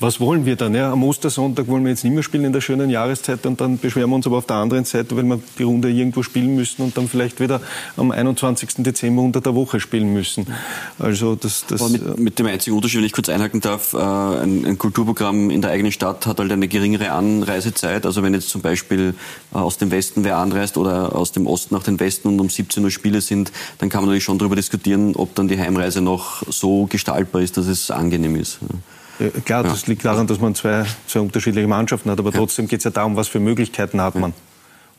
[0.02, 0.74] was wollen wir dann?
[0.74, 3.78] Ja, am Ostersonntag wollen wir jetzt nicht mehr spielen in der schönen Jahreszeit und dann
[3.78, 6.82] beschweren wir uns aber auf der anderen Seite, weil wir die Runde irgendwo spielen müssen
[6.82, 7.62] und dann vielleicht wieder
[7.98, 8.70] am 21.
[8.78, 10.48] Dezember unter der Woche spielen müssen.
[10.98, 14.66] Also das, das mit, mit, dem einzigen Unterschied, wenn ich kurz einhaken darf, äh, ein,
[14.66, 18.06] ein, Kulturprogramm in der eigenen Stadt hat halt eine geringere Anreisezeit.
[18.06, 19.14] Also wenn jetzt zum Beispiel
[19.54, 22.50] äh, aus dem Westen wer anreist oder aus dem Osten nach den Westen und um
[22.50, 26.02] 17 Uhr Spiele sind, dann kann man natürlich schon darüber diskutieren, ob dann die Heimreise
[26.02, 28.60] noch so gestaltbar ist, dass es angenehm ist.
[29.20, 32.80] Äh, klar, das liegt daran, dass man zwei, zwei unterschiedliche Mannschaften hat, aber trotzdem geht
[32.80, 34.34] es ja darum, was für Möglichkeiten hat man.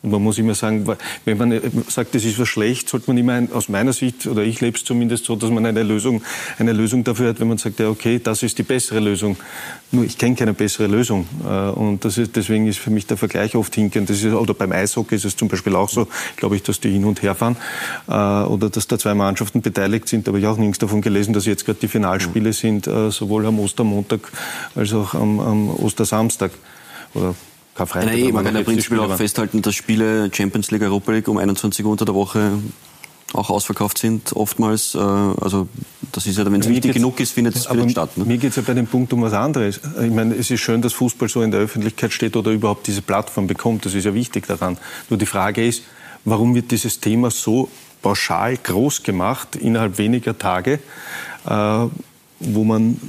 [0.03, 0.85] Und man muss immer sagen,
[1.25, 4.43] wenn man sagt, das ist was schlecht, sollte man immer ein, aus meiner Sicht, oder
[4.43, 6.23] ich lebe es zumindest so, dass man eine Lösung,
[6.59, 9.37] eine Lösung dafür hat, wenn man sagt, ja, okay, das ist die bessere Lösung.
[9.93, 11.29] Nur ich kenne keine bessere Lösung.
[11.45, 14.11] Äh, und das ist, deswegen ist für mich der Vergleich oft hinkend.
[14.11, 16.91] Das ist, oder beim Eishockey ist es zum Beispiel auch so, glaube ich, dass die
[16.91, 17.57] hin und her fahren.
[18.09, 20.27] Äh, oder dass da zwei Mannschaften beteiligt sind.
[20.27, 23.47] Da habe ich auch nichts davon gelesen, dass jetzt gerade die Finalspiele sind, äh, sowohl
[23.47, 24.21] am Ostermontag
[24.75, 26.51] als auch am, am Ostersamstag.
[27.15, 27.37] Oder
[27.75, 28.13] Karfreitag.
[28.13, 31.85] Nein, man kann ja prinzipiell auch festhalten, dass Spiele Champions League, Europa League um 21
[31.85, 32.53] Uhr unter der Woche
[33.35, 34.95] auch ausverkauft sind, oftmals.
[34.95, 35.69] Äh, also
[36.13, 38.17] das ist ja, wenn es wichtig genug ist, findet es statt.
[38.17, 38.25] Ne?
[38.25, 39.81] Mir geht es ja bei dem Punkt um was anderes.
[40.03, 43.03] Ich meine, es ist schön, dass Fußball so in der Öffentlichkeit steht oder überhaupt diese
[43.03, 43.87] Plattform bekommt.
[43.87, 44.77] Das ist ja wichtig daran.
[45.09, 45.83] Nur die Frage ist,
[46.25, 47.69] warum wird dieses Thema so
[48.03, 50.81] pauschal groß gemacht innerhalb weniger Tage,
[51.47, 51.87] äh,
[52.41, 53.01] wo man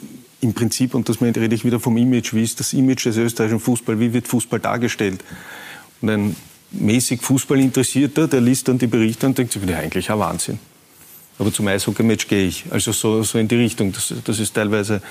[0.43, 3.59] im Prinzip, und das rede ich wieder vom Image, wie ist das Image des österreichischen
[3.59, 5.23] Fußballs, wie wird Fußball dargestellt?
[6.01, 6.35] Und ein
[6.71, 10.59] mäßig Fußballinteressierter, der liest dann die Berichte und denkt sich, ja, eigentlich ein Wahnsinn.
[11.39, 12.65] Aber zum Eishockey-Match gehe ich.
[12.69, 13.91] Also so, so in die Richtung.
[13.91, 15.01] Das, das ist teilweise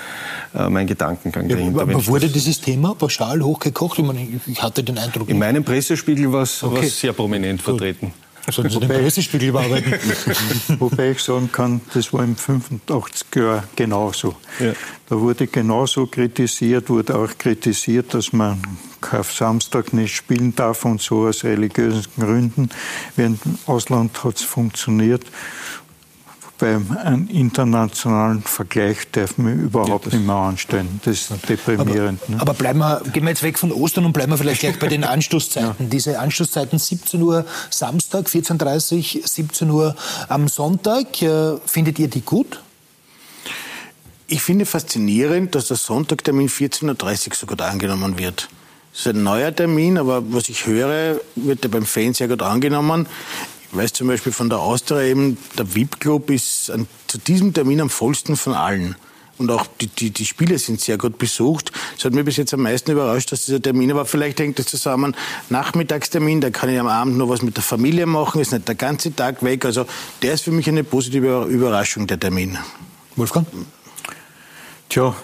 [0.55, 1.83] äh, mein Gedankengang ja, dahinter.
[1.83, 3.99] Aber wurde dieses Thema pauschal hochgekocht?
[3.99, 5.29] Ich, meine, ich hatte den Eindruck...
[5.29, 6.87] In meinem Pressespiegel war es okay.
[6.87, 7.65] sehr prominent Gut.
[7.65, 8.13] vertreten.
[8.47, 9.93] Den Pressespiegel überarbeiten?
[10.81, 14.35] Wobei ich sagen kann, das war im 85 Jahr genauso.
[14.59, 14.73] Ja.
[15.09, 18.61] Da wurde genauso kritisiert, wurde auch kritisiert, dass man
[19.13, 22.71] auf Samstag nicht spielen darf und so aus religiösen Gründen.
[23.17, 25.25] Während im Ausland hat es funktioniert
[26.63, 31.01] beim internationalen Vergleich dürfen wir überhaupt ja, nicht mehr anstellen.
[31.05, 32.21] Das ist deprimierend.
[32.23, 32.41] Aber, ne?
[32.41, 34.87] aber bleiben wir, gehen wir jetzt weg von Ostern und bleiben wir vielleicht gleich bei
[34.87, 35.75] den Anstoßzeiten.
[35.77, 35.87] Ja.
[35.87, 39.97] Diese Anstoßzeiten 17 Uhr Samstag, 14.30 Uhr, 17 Uhr
[40.29, 41.21] am Sonntag.
[41.21, 42.63] Äh, findet ihr die gut?
[44.29, 48.49] Ich finde faszinierend, dass der Sonntagtermin 14.30 Uhr so gut angenommen wird.
[48.93, 52.43] Das ist ein neuer Termin, aber was ich höre, wird er beim Fan sehr gut
[52.43, 53.09] angenommen.
[53.73, 57.81] Ich weiß zum Beispiel von der Austria eben, der VIP-Club ist an, zu diesem Termin
[57.81, 58.97] am vollsten von allen.
[59.39, 61.73] Und auch die, die, die Spiele sind sehr gut besucht.
[61.97, 64.67] Das hat mich bis jetzt am meisten überrascht, dass dieser Termin, aber vielleicht hängt das
[64.67, 65.17] zusammen,
[65.49, 68.75] Nachmittagstermin, da kann ich am Abend noch was mit der Familie machen, ist nicht der
[68.75, 69.65] ganze Tag weg.
[69.65, 69.87] Also
[70.21, 72.59] der ist für mich eine positive Überraschung, der Termin.
[73.17, 73.47] Wolfgang?
[74.91, 75.17] Tja,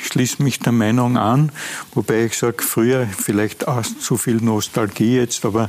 [0.00, 1.52] ich schließe mich der Meinung an,
[1.92, 5.68] wobei ich sage, früher vielleicht auch zu viel Nostalgie jetzt, aber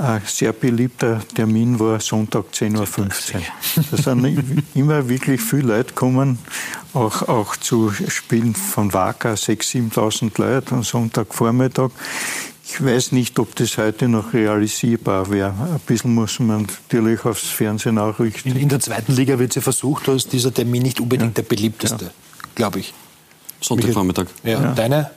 [0.00, 3.42] ein sehr beliebter Termin war Sonntag 10.15 Uhr.
[3.90, 6.38] Da sind immer wirklich viele Leute gekommen,
[6.94, 11.90] auch, auch zu Spielen von Wacker, 6.000, 7.000 Leute am Sonntagvormittag.
[12.64, 15.50] Ich weiß nicht, ob das heute noch realisierbar wäre.
[15.50, 18.50] Ein bisschen muss man natürlich aufs Fernsehen auch richten.
[18.50, 21.42] In, in der zweiten Liga wird sie versucht, da ist dieser Termin nicht unbedingt ja.
[21.42, 22.10] der beliebteste, ja.
[22.54, 22.94] glaube ich.
[23.60, 24.26] Sonntagvormittag.
[24.44, 24.62] Ja.
[24.62, 24.72] ja.
[24.72, 25.10] Deine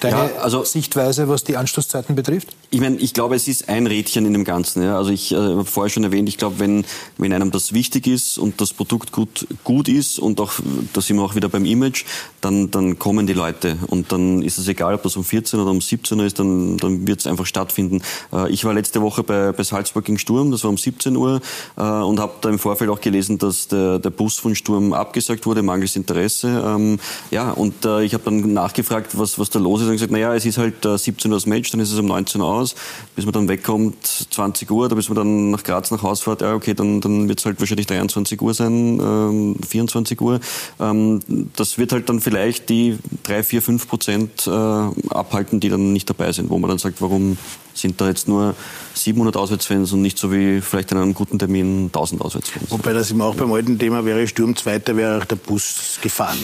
[0.00, 2.48] Deine ja, also, Sichtweise, was die Anstoßzeiten betrifft?
[2.70, 4.82] Ich meine, ich glaube, es ist ein Rädchen in dem Ganzen.
[4.82, 4.96] Ja.
[4.96, 6.84] Also ich äh, habe vorher schon erwähnt, ich glaube, wenn,
[7.18, 10.52] wenn einem das wichtig ist und das Produkt gut, gut ist und auch,
[10.92, 12.04] da sind wir auch wieder beim Image,
[12.40, 15.70] dann, dann kommen die Leute und dann ist es egal, ob das um 14 oder
[15.70, 18.02] um 17 Uhr ist, dann, dann wird es einfach stattfinden.
[18.32, 21.40] Äh, ich war letzte Woche bei, bei Salzburg gegen Sturm, das war um 17 Uhr
[21.76, 25.46] äh, und habe da im Vorfeld auch gelesen, dass der, der Bus von Sturm abgesagt
[25.46, 26.48] wurde, mangels Interesse.
[26.66, 26.98] Ähm,
[27.30, 30.34] ja, und äh, ich habe dann nachgefragt, was, was da los ist und gesagt, naja,
[30.34, 32.74] es ist halt äh, 17 Uhr das Match, dann ist es um 19 Uhr aus,
[33.16, 36.42] bis man dann wegkommt, 20 Uhr, oder bis man dann nach Graz nach Hause fährt,
[36.42, 40.40] ja okay, dann, dann wird es halt wahrscheinlich 23 Uhr sein, ähm, 24 Uhr.
[40.80, 41.20] Ähm,
[41.56, 46.08] das wird halt dann vielleicht die 3, 4, 5 Prozent äh, abhalten, die dann nicht
[46.08, 47.36] dabei sind, wo man dann sagt, warum
[47.74, 48.54] sind da jetzt nur
[48.94, 52.70] 700 Auswärtsfans und nicht so wie vielleicht an einem guten Termin 1000 Auswärtsfans.
[52.70, 56.38] Wobei das immer auch beim alten Thema wäre, Sturm Zweiter wäre auch der Bus gefahren.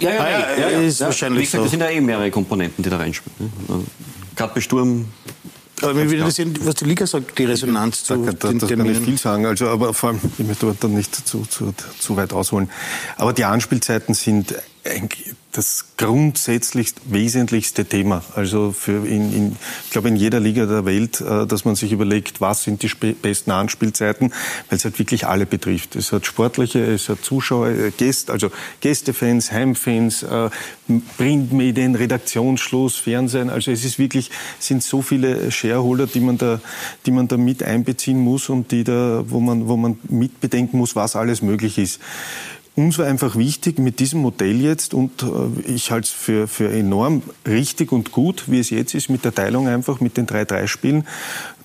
[0.00, 1.06] ja, ja, ah, ja, ja, ja, ist ja.
[1.06, 1.64] wahrscheinlich Wie gesagt, so.
[1.64, 3.52] Das sind ja eh mehrere Komponenten, die da reinspielen.
[3.68, 3.84] Ne?
[4.36, 5.06] Gerade bei Sturm
[5.82, 8.68] aber mich würde interessieren, was die Liga sagt, die Resonanz zu da, da, den das
[8.68, 8.92] Terminen.
[8.92, 11.72] kann ich viel sagen, also, aber vor allem, ich möchte dort dann nicht zu, zu,
[11.98, 12.70] zu weit ausholen.
[13.16, 14.54] Aber die Anspielzeiten sind
[14.84, 18.22] eigentlich das grundsätzlich wesentlichste Thema.
[18.36, 21.92] Also für in, in, ich glaube in jeder Liga der Welt, äh, dass man sich
[21.92, 24.32] überlegt, was sind die besten Anspielzeiten,
[24.68, 25.96] weil es halt wirklich alle betrifft.
[25.96, 30.50] Es hat Sportliche, es hat Zuschauer, äh, Gäste, also Gästefans, Heimfans, äh,
[31.16, 33.50] Printmedien, Redaktionsschluss, Fernsehen.
[33.50, 36.60] Also es ist wirklich, sind so viele Shareholder, die man da,
[37.06, 40.94] die man da mit einbeziehen muss und die da, wo man, wo man mitbedenken muss,
[40.94, 42.00] was alles möglich ist.
[42.76, 46.70] Uns war einfach wichtig mit diesem Modell jetzt und äh, ich halte es für, für
[46.70, 51.06] enorm richtig und gut, wie es jetzt ist, mit der Teilung einfach, mit den 3-3-Spielen,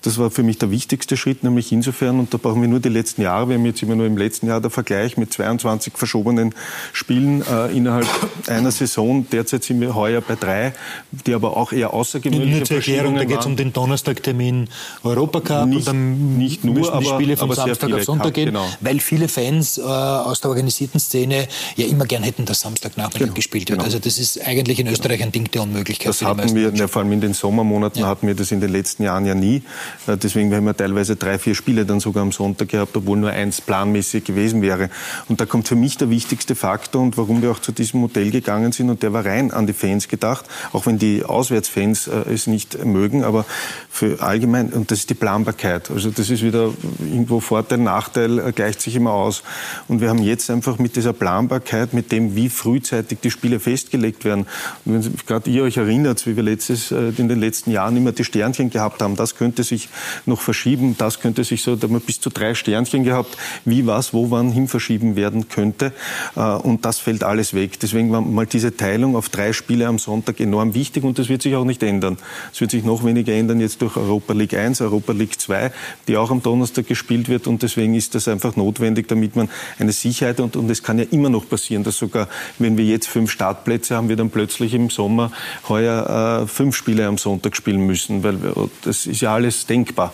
[0.06, 2.88] das war für mich der wichtigste Schritt, nämlich insofern, und da brauchen wir nur die
[2.88, 6.54] letzten Jahre, wir haben jetzt immer nur im letzten Jahr der Vergleich mit 22 verschobenen
[6.92, 8.06] Spielen äh, innerhalb
[8.46, 9.26] einer Saison.
[9.32, 10.74] Derzeit sind wir heuer bei drei,
[11.10, 14.68] die aber auch eher außergewöhnliche nur zur Erklärung, Da geht es um den Donnerstagtermin
[15.02, 18.66] Europacup nicht, und dann nicht nur, müssen die Spiele vom Samstag auf Sonntag gehen, genau.
[18.80, 23.34] weil viele Fans äh, aus der organisierten Szene ja immer gern hätten, dass Samstagnachmittag genau.
[23.34, 23.80] gespielt wird.
[23.80, 23.84] Genau.
[23.84, 26.08] Also das ist eigentlich in Österreich ein Ding der Unmöglichkeit.
[26.08, 28.06] Das hatten wir, ja, vor allem in den Sommermonaten ja.
[28.06, 29.62] hatten wir das in den letzten Jahren ja nie.
[30.06, 33.30] Äh, deswegen haben wir teilweise drei, vier Spiele dann sogar am Sonntag gehabt, obwohl nur
[33.30, 34.90] eins planmäßig gewesen wäre.
[35.28, 38.30] Und da kommt für mich der wichtigste Faktor und warum wir auch zu diesem Modell
[38.30, 38.90] gegangen sind.
[38.90, 42.84] Und der war rein an die Fans gedacht, auch wenn die Auswärtsfans äh, es nicht
[42.84, 43.44] mögen, aber
[43.90, 45.90] für allgemein, und das ist die Planbarkeit.
[45.90, 49.42] Also das ist wieder irgendwo Vorteil, Nachteil, äh, gleicht sich immer aus.
[49.88, 54.24] Und wir haben jetzt einfach mit dieser Planbarkeit, mit dem, wie frühzeitig die Spiele festgelegt
[54.24, 54.46] werden.
[54.84, 58.24] Und wenn gerade ihr euch erinnert, wie wir letztes, in den letzten Jahren immer die
[58.24, 59.85] Sternchen gehabt haben, das könnte sich
[60.24, 60.96] noch verschieben.
[60.98, 64.30] Das könnte sich so, da haben wir bis zu drei Sternchen gehabt, wie was, wo,
[64.30, 65.92] wann hin verschieben werden könnte.
[66.34, 67.78] Äh, und das fällt alles weg.
[67.80, 71.42] Deswegen war mal diese Teilung auf drei Spiele am Sonntag enorm wichtig und das wird
[71.42, 72.18] sich auch nicht ändern.
[72.52, 75.70] Es wird sich noch weniger ändern jetzt durch Europa League 1, Europa League 2,
[76.08, 79.92] die auch am Donnerstag gespielt wird und deswegen ist das einfach notwendig, damit man eine
[79.92, 83.30] Sicherheit und, und es kann ja immer noch passieren, dass sogar, wenn wir jetzt fünf
[83.30, 85.32] Startplätze haben, wir dann plötzlich im Sommer
[85.68, 88.38] heuer äh, fünf Spiele am Sonntag spielen müssen, weil
[88.82, 90.12] das ist ja alles denkbar.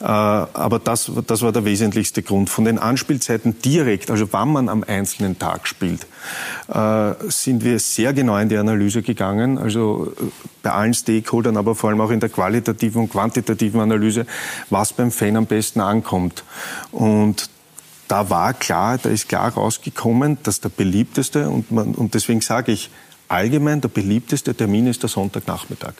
[0.00, 2.50] Äh, aber das, das war der wesentlichste Grund.
[2.50, 6.06] Von den Anspielzeiten direkt, also wann man am einzelnen Tag spielt,
[6.68, 9.58] äh, sind wir sehr genau in die Analyse gegangen.
[9.58, 10.24] Also äh,
[10.62, 14.26] bei allen Stakeholdern, aber vor allem auch in der qualitativen und quantitativen Analyse,
[14.68, 16.44] was beim Fan am besten ankommt.
[16.92, 17.48] Und
[18.08, 22.70] da war klar, da ist klar rausgekommen, dass der beliebteste, und, man, und deswegen sage
[22.70, 22.90] ich
[23.28, 25.94] allgemein, der beliebteste Termin ist der Sonntagnachmittag.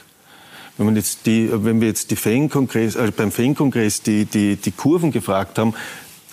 [0.76, 4.72] Wenn, man jetzt die, wenn wir jetzt die Fan-Kongress, also beim Fan-Kongress die, die, die
[4.72, 5.74] Kurven gefragt haben,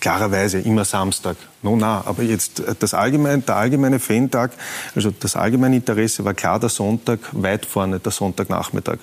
[0.04, 1.38] klarerweise immer Samstag.
[1.62, 4.52] No, na, aber jetzt äh, das allgemeine, der allgemeine Fan-Tag,
[4.96, 8.98] also das allgemeine Interesse war klar der Sonntag weit vorne, der Sonntagnachmittag.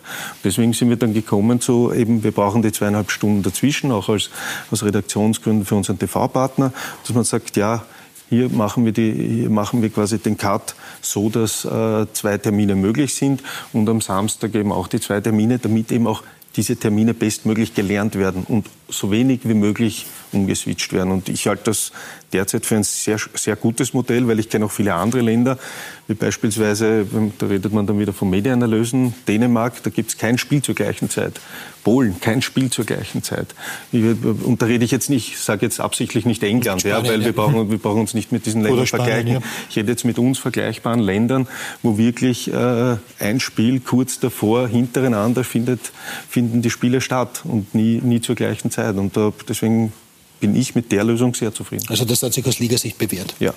[0.44, 4.29] Deswegen sind wir dann gekommen zu eben, wir brauchen die zweieinhalb Stunden dazwischen, auch als,
[4.70, 6.70] aus Redaktionsgründen für unseren TV-Partner,
[7.03, 7.83] dass man sagt, ja,
[8.29, 12.74] hier machen wir, die, hier machen wir quasi den Cut so, dass äh, zwei Termine
[12.74, 16.22] möglich sind und am Samstag eben auch die zwei Termine, damit eben auch
[16.56, 21.12] diese Termine bestmöglich gelernt werden und so wenig wie möglich umgeswitcht werden.
[21.12, 21.92] Und ich halte das
[22.32, 25.58] derzeit für ein sehr, sehr gutes Modell, weil ich kenne auch viele andere Länder,
[26.06, 27.06] wie beispielsweise,
[27.38, 31.08] da redet man dann wieder von Medienanalysen, Dänemark, da gibt es kein Spiel zur gleichen
[31.08, 31.40] Zeit.
[31.82, 33.54] Polen, kein Spiel zur gleichen Zeit.
[33.92, 37.24] Und da rede ich jetzt nicht, ich sage jetzt absichtlich nicht England, Spanien, ja, weil
[37.24, 39.42] wir, brauchen, wir brauchen uns nicht mit diesen Ländern Spanien, vergleichen.
[39.42, 39.48] Ja.
[39.70, 41.48] Ich rede jetzt mit uns vergleichbaren Ländern,
[41.82, 45.92] wo wirklich äh, ein Spiel kurz davor, hintereinander findet,
[46.28, 48.96] finden die Spiele statt und nie, nie zur gleichen Zeit.
[48.96, 49.92] Und da, deswegen
[50.40, 51.87] bin ich mit der Lösung sehr zufrieden.
[51.88, 53.35] Also das hat sich aus Ligasicht bewährt?
[53.38, 53.55] Ja.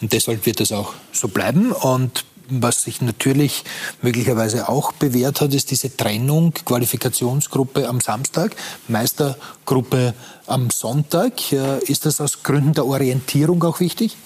[0.00, 1.72] Und deshalb wird das auch so bleiben.
[1.72, 3.64] Und was sich natürlich
[4.02, 8.56] möglicherweise auch bewährt hat, ist diese Trennung Qualifikationsgruppe am Samstag,
[8.88, 10.14] Meistergruppe
[10.46, 11.52] am Sonntag.
[11.52, 14.16] Äh, ist das aus Gründen der Orientierung auch wichtig?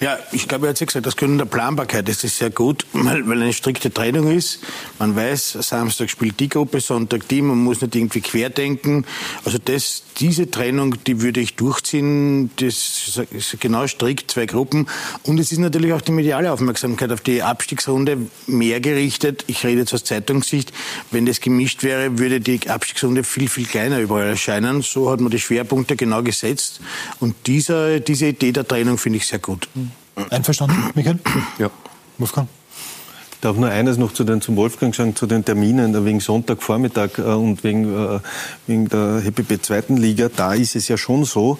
[0.00, 2.86] Ja, ich glaube, er hat ja gesagt, das Gründen der Planbarkeit ist das sehr gut,
[2.92, 4.60] weil, weil eine strikte Trennung ist.
[5.00, 9.04] Man weiß, Samstag spielt die Gruppe, Sonntag die, man muss nicht irgendwie querdenken.
[9.44, 12.52] Also das, diese Trennung, die würde ich durchziehen.
[12.56, 14.86] Das ist genau strikt, zwei Gruppen.
[15.24, 19.44] Und es ist natürlich auch die mediale Aufmerksamkeit auf die Abstiegsrunde mehr gerichtet.
[19.48, 20.72] Ich rede jetzt aus Zeitungssicht.
[21.10, 24.82] Wenn das gemischt wäre, würde die Abstiegsrunde viel, viel kleiner überall erscheinen.
[24.82, 26.80] So hat man die Schwerpunkte genau gesetzt.
[27.18, 29.68] Und dieser, diese Idee der Trennung finde ich sehr gut.
[30.30, 31.18] Einverstanden, Michael?
[31.58, 31.70] Ja.
[32.18, 32.48] Wolfgang?
[33.38, 37.18] Ich darf nur eines noch zu den, zum Wolfgang sagen, zu den Terminen wegen Sonntagvormittag
[37.18, 38.18] äh, und wegen, äh,
[38.66, 40.28] wegen der HPB zweiten Liga.
[40.28, 41.56] Da ist es ja schon so,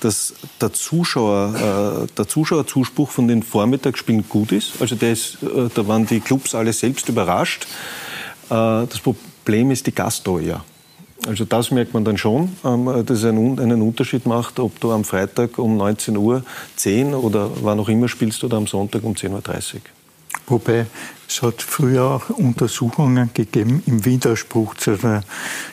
[0.00, 4.72] dass der, Zuschauer, äh, der Zuschauerzuspruch von den Vormittagsspielen gut ist.
[4.80, 5.38] Also der ist,
[5.74, 7.66] da waren die Clubs alle selbst überrascht.
[8.50, 10.62] Das Problem ist die Gasteuer.
[11.26, 15.04] Also das merkt man dann schon, ähm, dass es einen Unterschied macht, ob du am
[15.04, 16.44] Freitag um 19 Uhr
[16.76, 19.80] 10 oder wann auch immer spielst oder am Sonntag um 10.30 Uhr.
[20.46, 20.86] Wobei
[21.28, 25.22] es hat früher auch Untersuchungen gegeben im Widerspruch zu der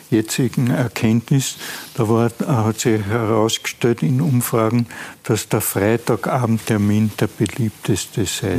[0.09, 1.57] jetzigen Erkenntnis.
[1.95, 4.87] Da war, hat sich herausgestellt in Umfragen,
[5.23, 8.57] dass der Freitagabendtermin der beliebteste sei.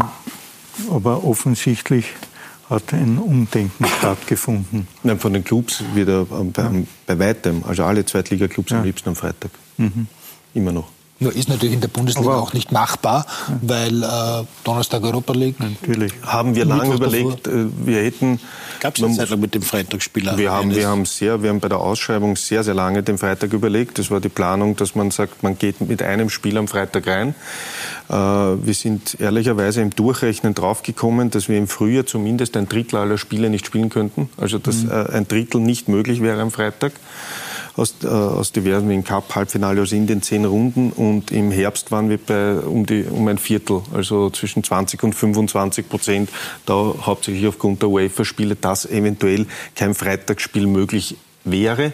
[0.90, 2.07] Aber offensichtlich
[2.71, 4.87] hat ein Umdenken stattgefunden.
[5.03, 6.73] Nein, von den Clubs wieder bei, ja.
[7.07, 7.65] bei weitem.
[7.67, 8.79] Also alle Zweitliga-Clubs ja.
[8.79, 9.51] am liebsten am Freitag.
[9.77, 10.07] Mhm.
[10.55, 10.89] Immer noch.
[11.23, 13.27] Nur ist natürlich in der Bundesliga auch, auch nicht machbar,
[13.61, 14.07] weil äh,
[14.65, 15.61] Donnerstag Europa League.
[15.61, 16.15] Natürlich.
[16.23, 17.61] Haben wir lange überlegt, davor.
[17.61, 18.41] Äh, wir hätten.
[18.81, 20.39] Gab es eine Zeit lang mit dem Freitagsspieler?
[20.39, 23.53] Wir haben, wir haben sehr, wir haben bei der Ausschreibung sehr, sehr lange den Freitag
[23.53, 23.99] überlegt.
[23.99, 27.35] Das war die Planung, dass man sagt, man geht mit einem Spiel am Freitag rein.
[28.09, 33.19] Äh, wir sind ehrlicherweise im Durchrechnen draufgekommen, dass wir im Frühjahr zumindest ein Drittel aller
[33.19, 34.31] Spiele nicht spielen könnten.
[34.39, 34.91] Also dass mhm.
[34.91, 36.93] Äh, ein Drittel nicht möglich wäre am Freitag
[37.81, 40.93] aus, äh, aus diversen im Cup, Halbfinale, also in den zehn Runden.
[40.93, 45.14] Und im Herbst waren wir bei um, die, um ein Viertel, also zwischen 20 und
[45.14, 46.31] 25 Prozent,
[46.66, 51.92] da hauptsächlich aufgrund der UEFA-Spiele, dass eventuell kein Freitagsspiel möglich wäre.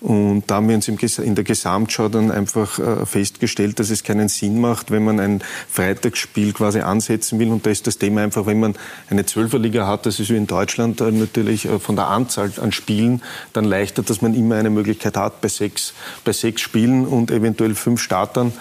[0.00, 4.28] Und da haben wir uns in der Gesamtschau dann einfach äh, festgestellt, dass es keinen
[4.28, 7.50] Sinn macht, wenn man ein Freitagsspiel quasi ansetzen will.
[7.50, 8.74] Und da ist das Thema einfach, wenn man
[9.10, 12.72] eine Zwölferliga hat, das ist wie in Deutschland äh, natürlich äh, von der Anzahl an
[12.72, 13.22] Spielen
[13.52, 15.92] dann leichter, dass man immer eine Möglichkeit hat bei sechs,
[16.24, 18.52] bei sechs Spielen und eventuell fünf Startern.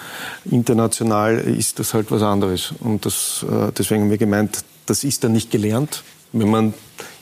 [0.46, 2.74] International ist das halt was anderes.
[2.80, 3.46] Und das,
[3.78, 6.04] deswegen haben wir gemeint, das ist dann nicht gelernt.
[6.32, 6.74] Wenn man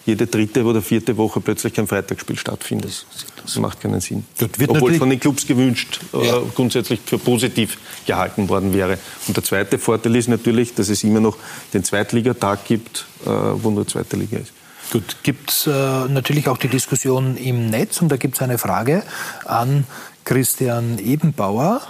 [0.07, 3.05] jede dritte oder vierte Woche plötzlich kein Freitagsspiel stattfindet.
[3.43, 4.25] Das macht keinen Sinn.
[4.67, 6.41] Obwohl von den Clubs gewünscht, äh, ja.
[6.55, 8.97] grundsätzlich für positiv gehalten worden wäre.
[9.27, 11.37] Und der zweite Vorteil ist natürlich, dass es immer noch
[11.73, 14.53] den Zweitligatag gibt, äh, wo nur zweite Liga ist.
[14.91, 15.71] Gut, gibt es äh,
[16.07, 19.03] natürlich auch die Diskussion im Netz und da gibt es eine Frage
[19.45, 19.83] an
[20.23, 21.81] Christian Ebenbauer.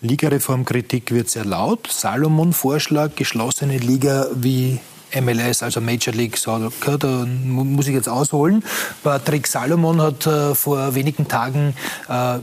[0.00, 1.86] Ligareformkritik wird sehr laut.
[1.90, 4.80] Salomon-Vorschlag, geschlossene Liga wie
[5.20, 8.62] MLS, also Major League Soccer, da muss ich jetzt ausholen.
[9.02, 11.74] Patrick Salomon hat äh, vor wenigen Tagen
[12.08, 12.38] äh,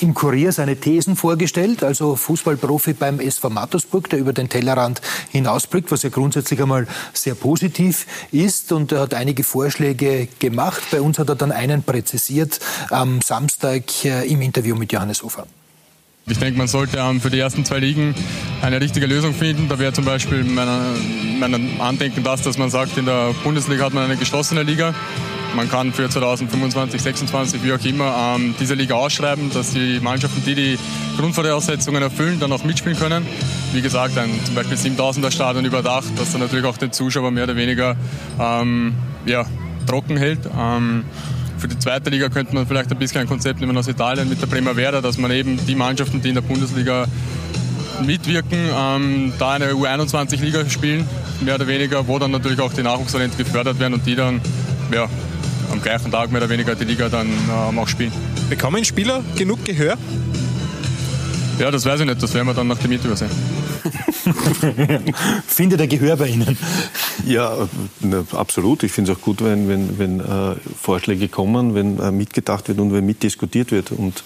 [0.00, 5.90] im Kurier seine Thesen vorgestellt, also Fußballprofi beim SV Mattersburg, der über den Tellerrand hinausblickt,
[5.90, 8.72] was ja grundsätzlich einmal sehr positiv ist.
[8.72, 10.82] Und er hat einige Vorschläge gemacht.
[10.90, 15.46] Bei uns hat er dann einen präzisiert am Samstag äh, im Interview mit Johannes Hofer.
[16.26, 18.14] Ich denke, man sollte für die ersten zwei Ligen
[18.62, 19.68] eine richtige Lösung finden.
[19.68, 24.04] Da wäre zum Beispiel mein, Andenken das, dass man sagt, in der Bundesliga hat man
[24.04, 24.94] eine geschlossene Liga.
[25.54, 30.42] Man kann für 2025, 2026, wie auch immer, ähm, diese Liga ausschreiben, dass die Mannschaften,
[30.46, 30.78] die die
[31.18, 33.26] Grundvoraussetzungen erfüllen, dann auch mitspielen können.
[33.72, 37.44] Wie gesagt, ein zum Beispiel 7000er Stadion überdacht, das dann natürlich auch den Zuschauer mehr
[37.44, 37.96] oder weniger
[38.40, 38.94] ähm,
[39.26, 39.44] ja,
[39.86, 40.40] trocken hält.
[40.58, 41.04] Ähm,
[41.58, 44.40] für die zweite Liga könnte man vielleicht ein bisschen ein Konzept nehmen aus Italien mit
[44.40, 47.06] der Primavera, dass man eben die Mannschaften, die in der Bundesliga
[48.04, 51.06] mitwirken, ähm, da eine U21-Liga spielen,
[51.40, 54.40] mehr oder weniger, wo dann natürlich auch die Nachwuchstalente gefördert werden und die dann
[54.92, 55.08] ja,
[55.70, 58.12] am gleichen Tag mehr oder weniger die Liga dann ähm, auch spielen.
[58.50, 59.96] Bekommen Spieler genug Gehör?
[61.58, 63.30] Ja, das weiß ich nicht, das werden wir dann nach dem Interview sehen.
[65.46, 66.56] Findet er Gehör bei Ihnen?
[67.26, 67.68] Ja,
[68.00, 68.82] ne, absolut.
[68.82, 72.78] Ich finde es auch gut, wenn, wenn, wenn äh, Vorschläge kommen, wenn äh, mitgedacht wird
[72.80, 73.92] und wenn mitdiskutiert wird.
[73.92, 74.24] Und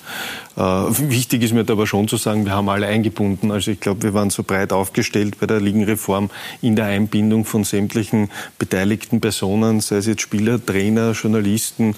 [0.57, 0.61] äh,
[1.11, 3.51] wichtig ist mir aber schon zu sagen, wir haben alle eingebunden.
[3.51, 6.31] Also ich glaube, wir waren so breit aufgestellt bei der Ligenreform
[6.63, 11.95] in der Einbindung von sämtlichen beteiligten Personen, sei es jetzt Spieler, Trainer, Journalisten,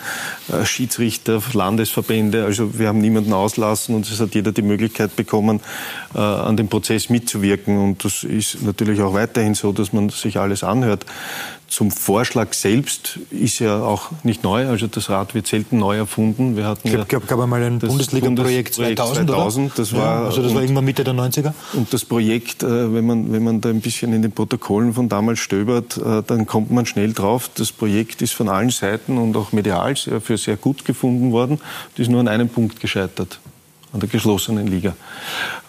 [0.49, 2.45] äh, Schiedsrichter, Landesverbände.
[2.45, 5.61] Also wir haben niemanden auslassen und es hat jeder die Möglichkeit bekommen,
[6.15, 7.79] äh, an dem Prozess mitzuwirken.
[7.79, 11.07] und das ist natürlich auch weiterhin so, dass man sich alles anhört.
[11.69, 16.57] Zum Vorschlag selbst ist ja auch nicht neu, also das Rad wird selten neu erfunden.
[16.57, 19.77] Wir hatten ich glaube, ja gab einmal ein Bundesliga-Projekt 2000, 2000 oder?
[19.77, 21.53] Das war, ja, also das war irgendwann Mitte der 90er.
[21.75, 25.09] Und das Projekt, äh, wenn man, wenn man da ein bisschen in den Protokollen von
[25.09, 29.37] damals stöbert, äh, dann kommt man schnell drauf, das Projekt ist von allen Seiten und
[29.37, 31.61] auch medial für sehr gut gefunden worden.
[31.97, 33.39] Das ist nur an einem Punkt gescheitert
[33.93, 34.95] an der geschlossenen Liga.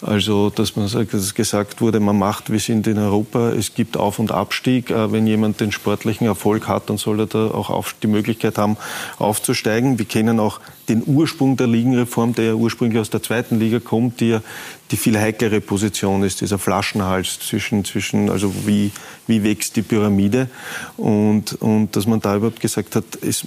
[0.00, 4.18] Also, dass man dass gesagt wurde, man macht, wir sind in Europa, es gibt Auf-
[4.18, 4.90] und Abstieg.
[4.90, 7.70] Äh, wenn jemand den sportlichen Erfolg hat, dann soll er da auch
[8.02, 8.76] die Möglichkeit haben,
[9.18, 9.98] aufzusteigen.
[9.98, 14.20] Wir kennen auch den Ursprung der Ligenreform, der ja ursprünglich aus der zweiten Liga kommt,
[14.20, 14.42] die ja
[14.90, 18.90] die viel heiklere Position ist, dieser Flaschenhals zwischen, zwischen also wie,
[19.26, 20.48] wie wächst die Pyramide
[20.96, 23.46] und, und dass man da überhaupt gesagt hat, es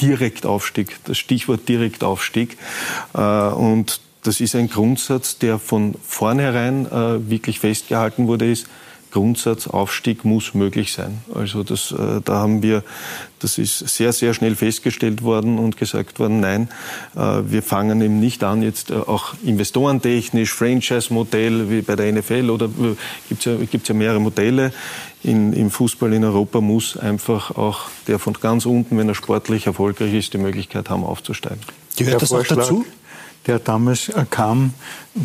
[0.00, 2.56] Direktaufstieg, das Stichwort Direktaufstieg.
[3.14, 8.66] Äh, und das ist ein Grundsatz, der von vornherein äh, wirklich festgehalten wurde, ist,
[9.10, 11.18] Grundsatz, Aufstieg muss möglich sein.
[11.34, 12.82] Also das, äh, da haben wir,
[13.38, 16.68] das ist sehr, sehr schnell festgestellt worden und gesagt worden, nein,
[17.14, 22.68] wir fangen eben nicht an, jetzt auch investorentechnisch, Franchise-Modell wie bei der NFL oder
[23.30, 24.72] gibt es ja, gibt's ja mehrere Modelle
[25.22, 29.66] in, im Fußball in Europa muss einfach auch der von ganz unten, wenn er sportlich
[29.66, 31.60] erfolgreich ist, die Möglichkeit haben, aufzusteigen.
[31.96, 32.86] Gehört der das Vorschlag, auch dazu?
[33.46, 34.74] Der damals kam,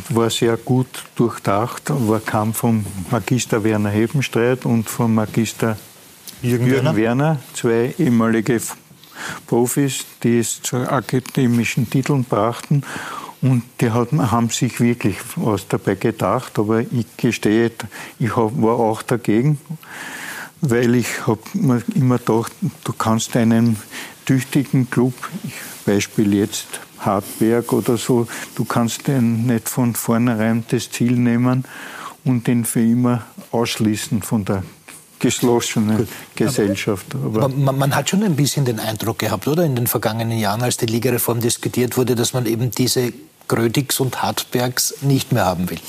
[0.09, 5.77] war sehr gut durchdacht, war, kam vom Magister Werner Hebenstreit und vom Magister
[6.41, 6.95] Jürgen, Jürgen Werner.
[6.95, 8.61] Werner, zwei ehemalige
[9.47, 12.83] Profis, die es zu akademischen Titeln brachten.
[13.41, 17.71] Und die haben sich wirklich was dabei gedacht, aber ich gestehe,
[18.17, 19.59] ich war auch dagegen,
[20.61, 22.53] weil ich habe mir immer gedacht,
[22.83, 23.77] du kannst einen
[24.25, 25.13] tüchtigen Club,
[25.85, 31.65] Beispiel jetzt Hartberg oder so, du kannst den nicht von vornherein das Ziel nehmen
[32.23, 34.63] und den für immer ausschließen von der
[35.19, 36.07] geschlossene Gut.
[36.35, 37.05] Gesellschaft.
[37.15, 40.61] Aber, man, man, hat schon ein bisschen den Eindruck gehabt, oder in den vergangenen Jahren,
[40.61, 43.13] als die Ligareform diskutiert wurde, dass man eben diese
[43.47, 45.79] Grödigs und Hartbergs nicht mehr haben will.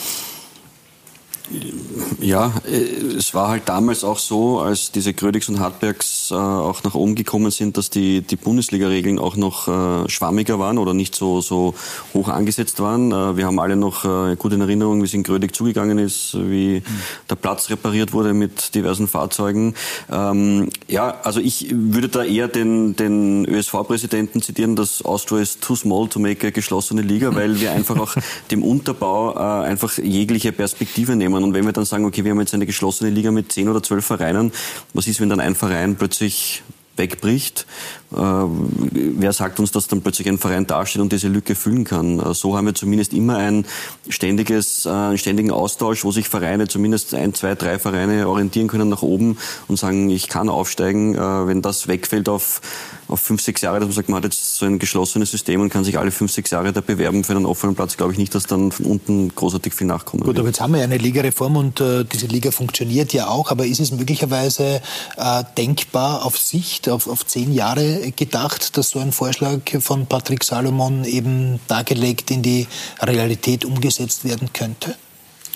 [2.20, 6.82] Ja, äh, es war halt damals auch so, als diese Grödigs und Hartbergs äh, auch
[6.82, 11.14] nach oben gekommen sind, dass die, die Bundesliga-Regeln auch noch äh, schwammiger waren oder nicht
[11.14, 11.74] so, so
[12.14, 13.12] hoch angesetzt waren.
[13.12, 16.34] Äh, wir haben alle noch äh, gut in Erinnerung, wie es in Grödig zugegangen ist,
[16.34, 17.02] wie mhm.
[17.30, 19.74] der Platz repariert wurde mit diversen Fahrzeugen.
[20.10, 25.76] Ähm, ja, also ich würde da eher den, den ÖSV-Präsidenten zitieren, dass Austria is too
[25.76, 28.16] small to make a geschlossene Liga, weil wir einfach auch
[28.50, 31.50] dem Unterbau äh, einfach jegliche Perspektive nehmen nehmen.
[31.50, 33.82] Und wenn wir dann sagen, okay, wir haben jetzt eine geschlossene Liga mit zehn oder
[33.82, 34.52] zwölf Vereinen,
[34.94, 36.62] was ist, wenn dann ein Verein plötzlich
[36.96, 37.66] wegbricht.
[38.12, 42.20] Äh, wer sagt uns, dass dann plötzlich ein Verein dasteht und diese Lücke füllen kann?
[42.20, 43.66] Äh, so haben wir zumindest immer ein
[44.08, 48.88] ständiges, äh, einen ständigen Austausch, wo sich Vereine, zumindest ein, zwei, drei Vereine orientieren können
[48.88, 51.16] nach oben und sagen, ich kann aufsteigen.
[51.16, 52.60] Wenn das wegfällt auf
[53.08, 55.70] auf fünf, sechs Jahre, dass man sagt, man hat jetzt so ein geschlossenes System und
[55.70, 58.34] kann sich alle fünf, sechs Jahre da bewerben für einen offenen Platz, glaube ich nicht,
[58.34, 60.24] dass dann von unten großartig viel nachkommt.
[60.24, 63.50] Gut, aber jetzt haben wir ja eine Ligareform und äh, diese Liga funktioniert ja auch,
[63.50, 64.80] aber ist es möglicherweise
[65.16, 70.44] äh, denkbar auf Sicht, auf, auf zehn Jahre gedacht, dass so ein Vorschlag von Patrick
[70.44, 72.66] Salomon eben dargelegt in die
[73.00, 74.96] Realität umgesetzt werden könnte?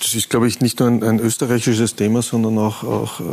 [0.03, 3.25] Das ist, glaube ich, nicht nur ein, ein österreichisches Thema, sondern auch, auch äh,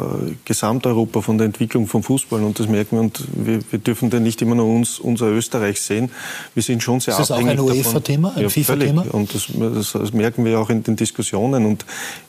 [0.43, 2.43] Gesamteuropa von der Entwicklung vom Fußball.
[2.43, 3.01] Und das merken wir.
[3.03, 6.11] Und wir, wir dürfen da nicht immer nur uns, unser Österreich sehen.
[6.53, 7.71] Wir sind schon sehr ist abhängig davon.
[7.71, 9.05] Ist das auch ein UEFA-Thema, ein ja, FIFA-Thema?
[9.11, 11.65] Und das, das, das merken wir auch in den Diskussionen.
[11.65, 11.85] Und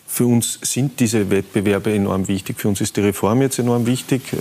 [0.06, 2.60] für uns sind diese Wettbewerbe enorm wichtig.
[2.60, 4.36] Für uns ist die Reform jetzt enorm wichtig, äh,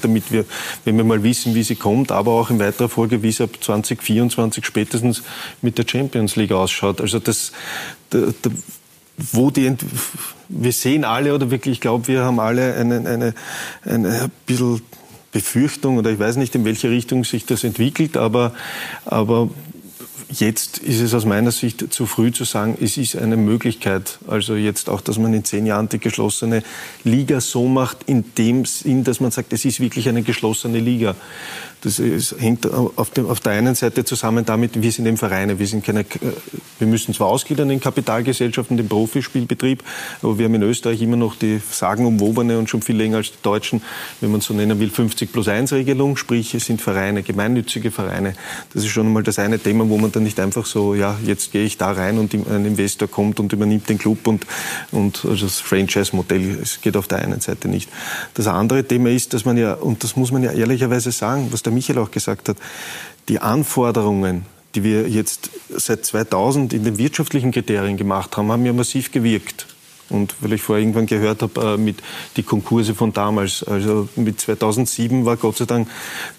[0.00, 0.46] damit wir,
[0.86, 3.50] wenn wir mal wissen, wie sie kommt, aber auch in weiterer Folge, wie es ab
[3.60, 5.22] 2024 spätestens
[5.60, 7.02] mit der Champions League ausschaut.
[7.02, 7.52] Also das,
[8.08, 8.50] da, da,
[9.16, 9.74] wo die,
[10.48, 13.34] wir sehen alle oder wirklich, ich glaube, wir haben alle eine, eine,
[13.84, 14.82] eine ein bisschen
[15.32, 18.54] Befürchtung oder ich weiß nicht, in welche Richtung sich das entwickelt, aber,
[19.04, 19.50] aber
[20.28, 24.18] Jetzt ist es aus meiner Sicht zu früh zu sagen, es ist eine Möglichkeit.
[24.26, 26.64] Also jetzt auch, dass man in zehn Jahren die geschlossene
[27.04, 31.14] Liga so macht, in dem Sinn, dass man sagt, es ist wirklich eine geschlossene Liga.
[31.86, 35.60] Das ist, hängt auf, dem, auf, der einen Seite zusammen damit, wir sind eben Vereine,
[35.60, 36.04] wir, sind keine,
[36.80, 39.84] wir müssen zwar ausgliedern in Kapitalgesellschaften, den Profispielbetrieb,
[40.20, 43.38] aber wir haben in Österreich immer noch die sagenumwobene und schon viel länger als die
[43.40, 43.82] Deutschen,
[44.20, 48.34] wenn man so nennen will, 50 plus 1 Regelung, sprich es sind Vereine, gemeinnützige Vereine.
[48.74, 51.52] Das ist schon einmal das eine Thema, wo man dann nicht einfach so, ja, jetzt
[51.52, 54.44] gehe ich da rein und ein Investor kommt und übernimmt den Club und,
[54.90, 57.88] und also das Franchise-Modell, es geht auf der einen Seite nicht.
[58.34, 61.62] Das andere Thema ist, dass man ja, und das muss man ja ehrlicherweise sagen, was
[61.62, 62.56] der Michael auch gesagt hat,
[63.28, 68.72] die Anforderungen, die wir jetzt seit 2000 in den wirtschaftlichen Kriterien gemacht haben, haben ja
[68.72, 69.66] massiv gewirkt.
[70.08, 71.96] Und weil ich vorher irgendwann gehört habe, äh, mit
[72.36, 75.88] die Konkurse von damals, also mit 2007 war Gott sei Dank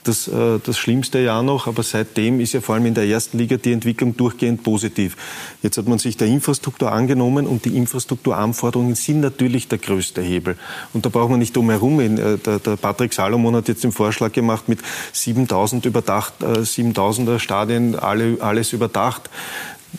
[0.04, 3.38] das, äh, das schlimmste Jahr noch, aber seitdem ist ja vor allem in der ersten
[3.38, 5.18] Liga die Entwicklung durchgehend positiv.
[5.62, 10.58] Jetzt hat man sich der Infrastruktur angenommen und die Infrastrukturanforderungen sind natürlich der größte Hebel.
[10.94, 11.98] Und da braucht man nicht drum herum.
[11.98, 14.80] Der, der Patrick Salomon hat jetzt den Vorschlag gemacht mit
[15.12, 19.30] 7000 überdacht, 7000er Stadien, alle, alles überdacht.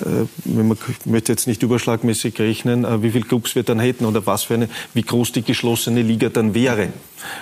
[0.01, 4.26] Äh, ich möchte jetzt nicht überschlagmäßig rechnen, äh, wie viele Clubs wir dann hätten oder
[4.26, 6.89] was für eine, wie groß die geschlossene Liga dann wäre.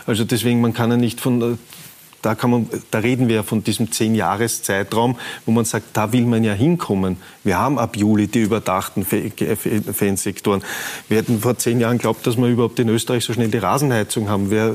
[0.07, 1.57] Also deswegen, man kann ja nicht von äh,
[2.23, 6.27] da, kann man, da reden wir ja von diesem zehn-Jahres-Zeitraum, wo man sagt, da will
[6.27, 7.19] man ja hinkommen.
[7.45, 10.62] Wir haben ab Juli die überdachten Fansektoren.
[11.09, 14.29] Wir hätten vor zehn Jahren glaubt, dass wir überhaupt in Österreich so schnell die Rasenheizung
[14.29, 14.51] haben.
[14.51, 14.73] Wer,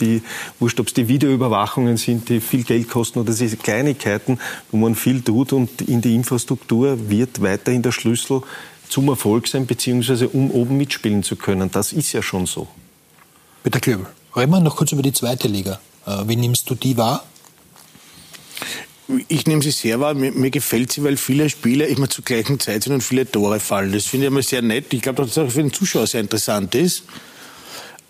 [0.00, 0.22] die,
[0.58, 4.94] wurscht, ob es die Videoüberwachungen sind, die viel Geld kosten oder diese Kleinigkeiten, wo man
[4.94, 8.42] viel tut und in die Infrastruktur wird weiterhin der Schlüssel
[8.88, 11.70] zum Erfolg sein, beziehungsweise um oben mitspielen zu können.
[11.70, 12.66] Das ist ja schon so.
[13.62, 15.78] Peter Klöbel, reden wir noch kurz über die zweite Liga.
[16.08, 17.24] Äh, wie nimmst du die wahr?
[19.28, 20.14] Ich nehme sie sehr wahr.
[20.14, 23.60] Mir, mir, gefällt sie, weil viele Spiele immer zur gleichen Zeit sind und viele Tore
[23.60, 23.92] fallen.
[23.92, 24.92] Das finde ich immer sehr nett.
[24.92, 27.04] Ich glaube, dass das auch für den Zuschauer sehr interessant ist.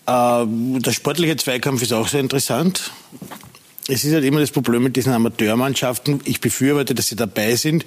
[0.05, 2.91] Äh, der sportliche Zweikampf ist auch sehr interessant.
[3.87, 6.21] Es ist halt immer das Problem mit diesen Amateurmannschaften.
[6.25, 7.85] Ich befürworte, dass sie dabei sind,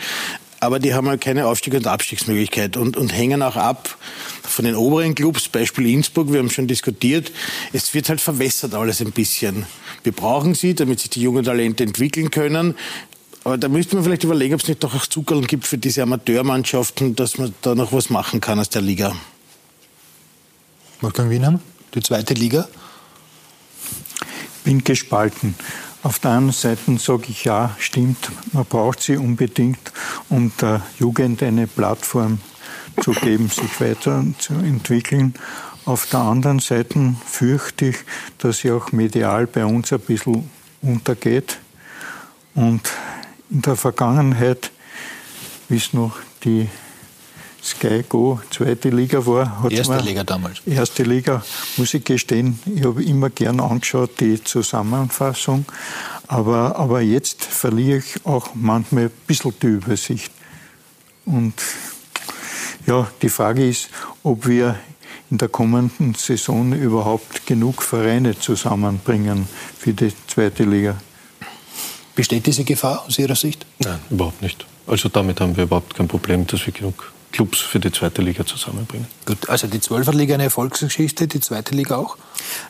[0.58, 3.96] aber die haben halt keine Aufstieg- und Abstiegsmöglichkeit und, und hängen auch ab
[4.42, 7.32] von den oberen Clubs, Beispiel Innsbruck, wir haben schon diskutiert.
[7.72, 9.66] Es wird halt verwässert alles ein bisschen.
[10.02, 12.74] Wir brauchen sie, damit sich die jungen Talente entwickeln können.
[13.44, 16.02] Aber da müsste man vielleicht überlegen, ob es nicht doch auch Zuckerl gibt für diese
[16.02, 19.14] Amateurmannschaften, dass man da noch was machen kann aus der Liga.
[21.00, 21.60] Wolfgang Wiener,
[21.94, 22.68] die zweite Liga?
[24.64, 25.56] Bin gespalten.
[26.04, 29.92] Auf der einen Seite sage ich ja, stimmt, man braucht sie unbedingt,
[30.28, 32.38] um der Jugend eine Plattform
[33.00, 35.34] zu geben, sich weiterzuentwickeln.
[35.84, 37.96] Auf der anderen Seite fürchte ich,
[38.38, 40.48] dass sie auch medial bei uns ein bisschen
[40.80, 41.58] untergeht.
[42.54, 42.88] Und
[43.50, 44.70] in der Vergangenheit,
[45.68, 46.68] wie es noch die
[47.62, 49.62] Sky Go zweite Liga war.
[49.62, 50.60] Hat erste Liga damals.
[50.66, 51.44] Erste Liga,
[51.76, 55.64] muss ich gestehen, ich habe immer gern angeschaut, die Zusammenfassung.
[56.26, 60.32] Aber, aber jetzt verliere ich auch manchmal ein bisschen die Übersicht.
[61.24, 61.54] Und
[62.86, 63.90] ja, die Frage ist,
[64.24, 64.76] ob wir
[65.32, 71.00] in der kommenden Saison überhaupt genug Vereine zusammenbringen für die zweite Liga.
[72.14, 73.64] Besteht diese Gefahr aus Ihrer Sicht?
[73.78, 74.66] Nein, überhaupt nicht.
[74.86, 78.44] Also damit haben wir überhaupt kein Problem, dass wir genug Clubs für die zweite Liga
[78.44, 79.06] zusammenbringen.
[79.24, 82.18] Gut, also die Zwölferliga eine Erfolgsgeschichte, die zweite Liga auch?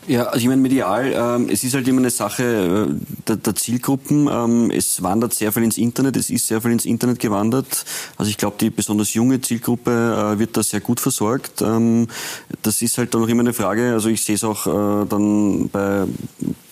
[0.09, 2.95] Ja, also ich meine medial, ähm, es ist halt immer eine Sache äh,
[3.29, 4.29] der, der, Zielgruppen.
[4.31, 7.85] Ähm, es wandert sehr viel ins Internet, es ist sehr viel ins Internet gewandert.
[8.16, 11.62] Also ich glaube, die besonders junge Zielgruppe äh, wird da sehr gut versorgt.
[11.62, 12.09] Ähm,
[12.62, 13.93] das ist halt dann noch immer eine Frage.
[13.93, 16.05] Also ich sehe es auch äh, dann bei,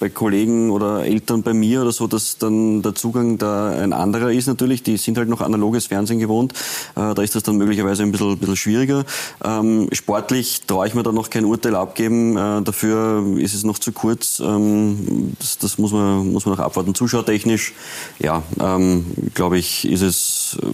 [0.00, 4.32] bei Kollegen oder Eltern bei mir oder so, dass dann der Zugang da ein anderer
[4.32, 4.82] ist natürlich.
[4.82, 6.52] Die sind halt noch analoges Fernsehen gewohnt.
[6.96, 9.04] Äh, da ist das dann möglicherweise ein bisschen, bisschen schwieriger.
[9.44, 12.36] Ähm, sportlich traue ich mir da noch kein Urteil abgeben.
[12.36, 14.40] Äh, dafür ist es noch zu kurz.
[14.40, 16.94] Ähm, das, das muss, man, muss man noch abwarten.
[16.94, 17.72] Zuschauertechnisch,
[18.18, 20.66] ja, ähm, glaube ich, ist es äh,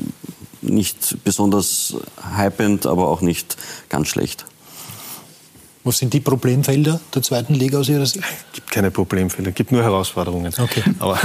[0.62, 1.95] nicht besonders
[2.37, 3.57] hypend, aber auch nicht
[3.89, 4.47] ganz schlecht.
[5.85, 8.25] Was sind die Problemfelder der zweiten Liga aus Ihrer Sicht?
[8.25, 10.53] Es gibt keine Problemfelder, es gibt nur Herausforderungen.
[10.59, 10.83] Okay.
[10.99, 11.21] Aber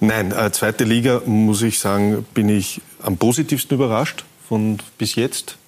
[0.00, 5.58] nein, äh, zweite Liga, muss ich sagen, bin ich am positivsten überrascht von bis jetzt.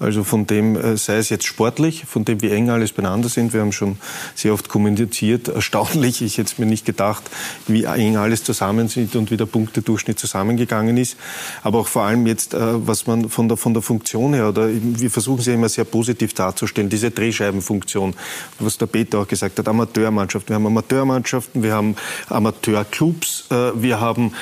[0.00, 3.52] Also von dem, äh, sei es jetzt sportlich, von dem wie eng alles beieinander sind.
[3.52, 3.98] Wir haben schon
[4.34, 5.48] sehr oft kommuniziert.
[5.58, 7.24] Erstaunlich, ich hätte es mir nicht gedacht,
[7.66, 11.16] wie eng alles zusammen sind und wie der Punktedurchschnitt zusammengegangen ist.
[11.62, 14.68] Aber auch vor allem jetzt, äh, was man von der, von der Funktion her, oder
[14.70, 18.14] wir versuchen sie ja immer sehr positiv darzustellen, diese Drehscheibenfunktion,
[18.60, 20.50] was der Peter auch gesagt hat, Amateurmannschaften.
[20.50, 21.96] Wir haben Amateurmannschaften, wir haben
[22.28, 24.32] Amateurclubs, äh, wir haben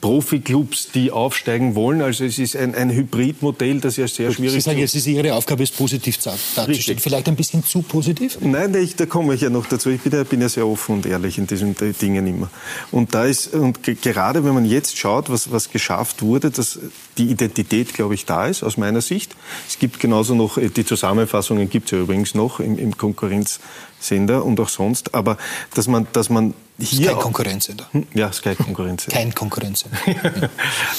[0.00, 2.02] Profiklubs, die aufsteigen wollen.
[2.02, 5.34] Also es ist ein, ein Hybridmodell, das ja sehr schwierig Sie sagen, es ist Ihre
[5.34, 6.68] Aufgabe, es positiv darzustellen.
[6.68, 7.00] Richtig.
[7.00, 8.38] Vielleicht ein bisschen zu positiv?
[8.40, 9.90] Nein, ich, da komme ich ja noch dazu.
[9.90, 12.50] Ich bin ja, bin ja sehr offen und ehrlich in diesen Dingen immer.
[12.90, 16.78] Und da ist, und gerade wenn man jetzt schaut, was, was geschafft wurde, dass
[17.18, 19.36] die Identität, glaube ich, da ist, aus meiner Sicht.
[19.68, 24.44] Es gibt genauso noch, äh, die Zusammenfassungen gibt es ja übrigens noch im, im Konkurrenzsender
[24.44, 25.36] und auch sonst, aber
[25.74, 27.86] dass man, dass man hier Sky Konkurrenzsender.
[27.92, 28.06] Hm?
[28.14, 29.18] Ja, Sky Konkurrenzsender.
[29.18, 29.98] Kein Konkurrenzsender.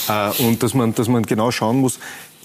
[0.08, 1.99] Äh, und dass man, dass man genau schauen muss,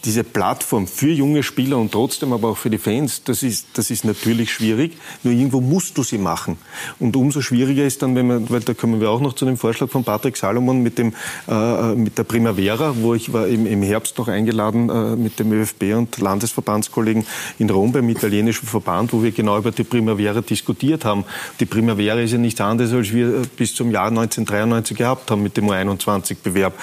[0.07, 3.91] diese Plattform für junge Spieler und trotzdem aber auch für die Fans, das ist, das
[3.91, 4.97] ist natürlich schwierig.
[5.25, 6.57] Nur irgendwo musst du sie machen.
[7.01, 9.57] Und umso schwieriger ist dann, wenn man, weil da kommen wir auch noch zu dem
[9.57, 11.13] Vorschlag von Patrick Salomon mit, dem,
[11.49, 15.53] äh, mit der Primavera, wo ich war im, im Herbst noch eingeladen äh, mit dem
[15.53, 17.27] ÖFB und Landesverbandskollegen
[17.59, 21.25] in Rom beim italienischen Verband, wo wir genau über die Primavera diskutiert haben.
[21.59, 25.57] Die Primavera ist ja nichts anderes, als wir bis zum Jahr 1993 gehabt haben mit
[25.57, 26.75] dem U21-Bewerb.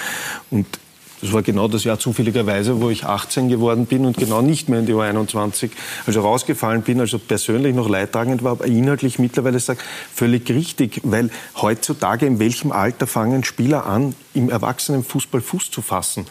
[0.51, 0.67] Und
[1.23, 4.79] das war genau das Jahr zufälligerweise, wo ich 18 geworden bin und genau nicht mehr
[4.79, 5.69] in die U21,
[6.05, 9.79] also rausgefallen bin, also persönlich noch leidtragend war, aber inhaltlich mittlerweile sage,
[10.13, 11.29] völlig richtig, weil
[11.61, 16.25] heutzutage in welchem Alter fangen Spieler an, im Erwachsenenfußball Fuß zu fassen?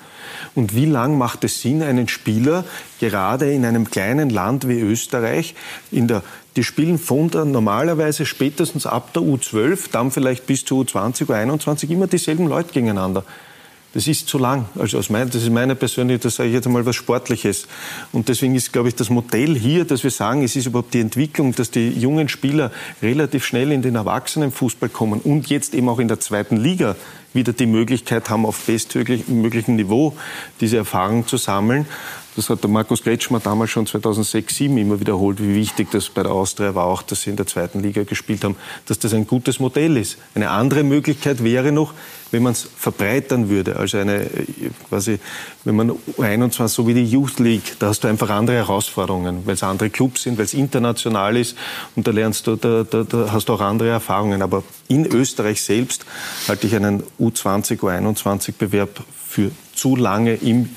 [0.54, 2.66] Und wie lang macht es Sinn, einen Spieler
[3.00, 5.54] gerade in einem kleinen Land wie Österreich,
[5.90, 6.22] in der,
[6.56, 11.88] die spielen von der normalerweise spätestens ab der U12, dann vielleicht bis zur U20, U21
[11.88, 13.24] immer dieselben Leute gegeneinander.
[13.94, 14.66] Das ist zu lang.
[14.78, 17.66] Also aus mein, das ist meine persönliche, das sage ich jetzt einmal was Sportliches.
[18.12, 21.00] Und deswegen ist, glaube ich, das Modell hier, dass wir sagen, es ist überhaupt die
[21.00, 22.70] Entwicklung, dass die jungen Spieler
[23.02, 26.96] relativ schnell in den Erwachsenenfußball kommen und jetzt eben auch in der zweiten Liga
[27.34, 30.14] wieder die Möglichkeit haben, auf bestmöglichem Niveau
[30.60, 31.86] diese Erfahrung zu sammeln.
[32.34, 36.22] Das hat der Markus Kretschmer damals schon 2006, 2007 immer wiederholt, wie wichtig das bei
[36.22, 39.26] der Austria war, auch dass sie in der zweiten Liga gespielt haben, dass das ein
[39.26, 40.16] gutes Modell ist.
[40.34, 41.92] Eine andere Möglichkeit wäre noch,
[42.32, 44.28] wenn man es verbreitern würde, also eine,
[44.88, 45.20] quasi,
[45.64, 49.54] wenn man 21 so wie die Youth League, da hast du einfach andere Herausforderungen, weil
[49.54, 51.56] es andere Clubs sind, weil es international ist
[51.94, 54.42] und da lernst du, da, da, da hast du auch andere Erfahrungen.
[54.42, 56.06] Aber in Österreich selbst
[56.48, 60.70] halte ich einen U20, U21-Bewerb für zu lange im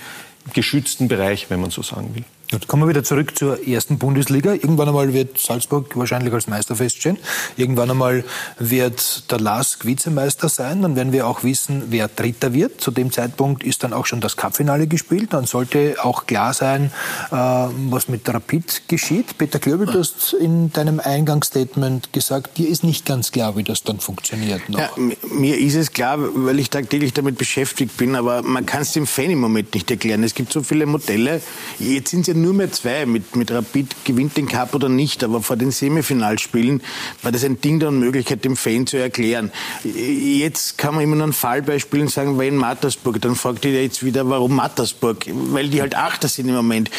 [0.54, 2.24] geschützten Bereich, wenn man so sagen will.
[2.52, 4.54] Jetzt kommen wir wieder zurück zur ersten Bundesliga.
[4.54, 7.18] Irgendwann einmal wird Salzburg wahrscheinlich als Meister feststehen.
[7.58, 8.24] Irgendwann einmal
[8.60, 10.84] wird der LASK Vizemeister sein.
[10.84, 12.82] Dann werden wir auch wissen, wer Dritter wird.
[12.82, 15.34] Zu dem Zeitpunkt ist dann auch schon das Cupfinale gespielt.
[15.34, 16.92] Dann sollte auch klar sein,
[17.32, 19.40] äh, was mit Rapid geschieht.
[19.40, 23.82] Peter Klöbel, du hast in deinem Eingangsstatement gesagt, dir ist nicht ganz klar, wie das
[23.82, 24.62] dann funktioniert.
[24.68, 24.92] Ja,
[25.32, 28.16] mir ist es klar, weil ich tagtäglich damit beschäftigt bin.
[28.16, 30.24] Aber man kann es dem Fan im Moment nicht erklären.
[30.24, 31.42] Es gibt so viele Modelle.
[31.80, 33.06] Jetzt sind sie nur mehr zwei.
[33.06, 35.24] Mit, mit Rapid gewinnt den Cup oder nicht.
[35.24, 36.82] Aber vor den Semifinalspielen
[37.22, 39.52] war das ein Ding der Unmöglichkeit, dem Fan zu erklären.
[39.84, 43.22] Jetzt kann man immer nur ein Fallbeispiel sagen, wen Mattersburg.
[43.22, 45.26] Dann fragt ihr jetzt wieder, warum Mattersburg?
[45.28, 46.90] Weil die halt Achter sind im Moment.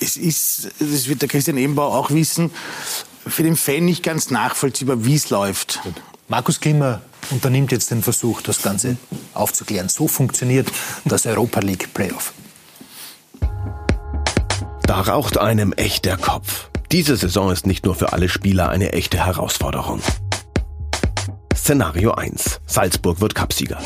[0.00, 2.50] Es ist, das wird der Christian Ebenbau auch wissen,
[3.26, 5.80] für den Fan nicht ganz nachvollziehbar, wie es läuft.
[6.28, 8.96] Markus Klimmer unternimmt jetzt den Versuch, das Ganze
[9.34, 9.88] aufzuklären.
[9.88, 10.68] So funktioniert
[11.04, 12.32] das Europa League Playoff.
[14.86, 16.70] Da raucht einem echt der Kopf.
[16.92, 20.00] Diese Saison ist nicht nur für alle Spieler eine echte Herausforderung.
[21.56, 22.60] Szenario 1.
[22.66, 23.78] Salzburg wird Cupsieger.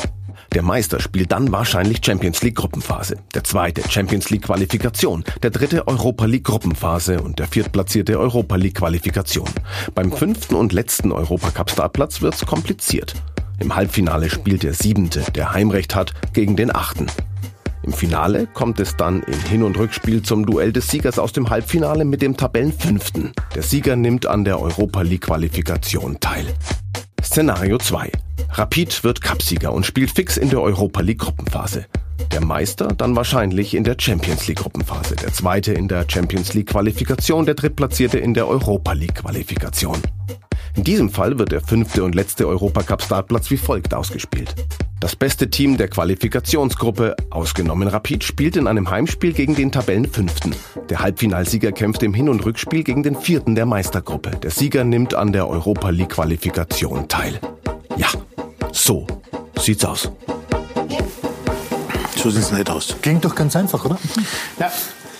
[0.53, 5.87] Der Meister spielt dann wahrscheinlich Champions League Gruppenphase, der zweite Champions League Qualifikation, der dritte
[5.87, 9.49] Europa League Gruppenphase und der viertplatzierte Europa League Qualifikation.
[9.95, 13.15] Beim fünften und letzten Europacup Startplatz wird's kompliziert.
[13.59, 17.07] Im Halbfinale spielt der siebente, der Heimrecht hat, gegen den achten.
[17.83, 21.49] Im Finale kommt es dann im Hin- und Rückspiel zum Duell des Siegers aus dem
[21.49, 23.31] Halbfinale mit dem Tabellenfünften.
[23.55, 26.45] Der Sieger nimmt an der Europa League Qualifikation teil.
[27.23, 28.11] Szenario 2.
[28.51, 31.85] Rapid wird Cupsieger und spielt fix in der Europa League Gruppenphase.
[32.31, 36.69] Der Meister dann wahrscheinlich in der Champions League Gruppenphase, der zweite in der Champions League
[36.69, 39.97] Qualifikation, der drittplatzierte in der Europa League Qualifikation.
[40.75, 44.55] In diesem Fall wird der fünfte und letzte Europacup-Startplatz wie folgt ausgespielt.
[44.99, 50.55] Das beste Team der Qualifikationsgruppe, ausgenommen Rapid, spielt in einem Heimspiel gegen den Tabellenfünften.
[50.89, 54.31] Der Halbfinalsieger kämpft im Hin- und Rückspiel gegen den vierten der Meistergruppe.
[54.31, 57.39] Der Sieger nimmt an der Europa League Qualifikation teil.
[57.97, 58.09] Ja,
[58.71, 59.07] so
[59.59, 60.11] sieht's aus.
[62.15, 62.95] So sieht's nicht aus.
[63.01, 63.97] Klingt doch ganz einfach, oder?
[64.59, 64.71] Ja,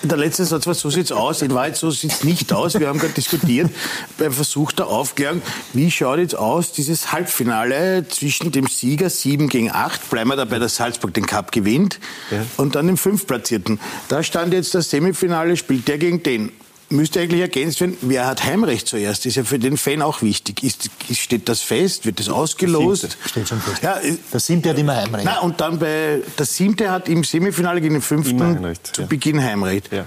[0.04, 1.42] der letzte Satz war, so sieht's aus.
[1.42, 2.80] In Wahrheit, so sieht's nicht aus.
[2.80, 3.70] Wir haben gerade diskutiert
[4.18, 5.42] beim Versuch der Aufklärung,
[5.74, 10.60] wie schaut jetzt aus dieses Halbfinale zwischen dem Sieger 7 gegen 8, bleiben wir dabei,
[10.60, 12.00] dass Salzburg den Cup gewinnt,
[12.32, 12.46] ja.
[12.58, 13.80] und dann dem Fünftplatzierten.
[14.08, 16.52] Da stand jetzt das Semifinale, spielt der gegen den
[16.92, 19.26] müsste eigentlich ergänzt werden, wer hat Heimrecht zuerst?
[19.26, 20.64] Ist ja für den Fan auch wichtig.
[20.64, 22.06] Ist, steht das fest?
[22.06, 23.04] Wird das ausgelost?
[23.04, 23.82] Das steht schon fest.
[23.84, 24.00] Ja,
[24.32, 25.26] der Siebte hat immer Heimrecht.
[25.26, 29.08] Na, und dann bei, der Siebte hat im Semifinale gegen den Fünften zu ja.
[29.08, 29.92] Beginn Heimrecht.
[29.92, 30.06] Ja.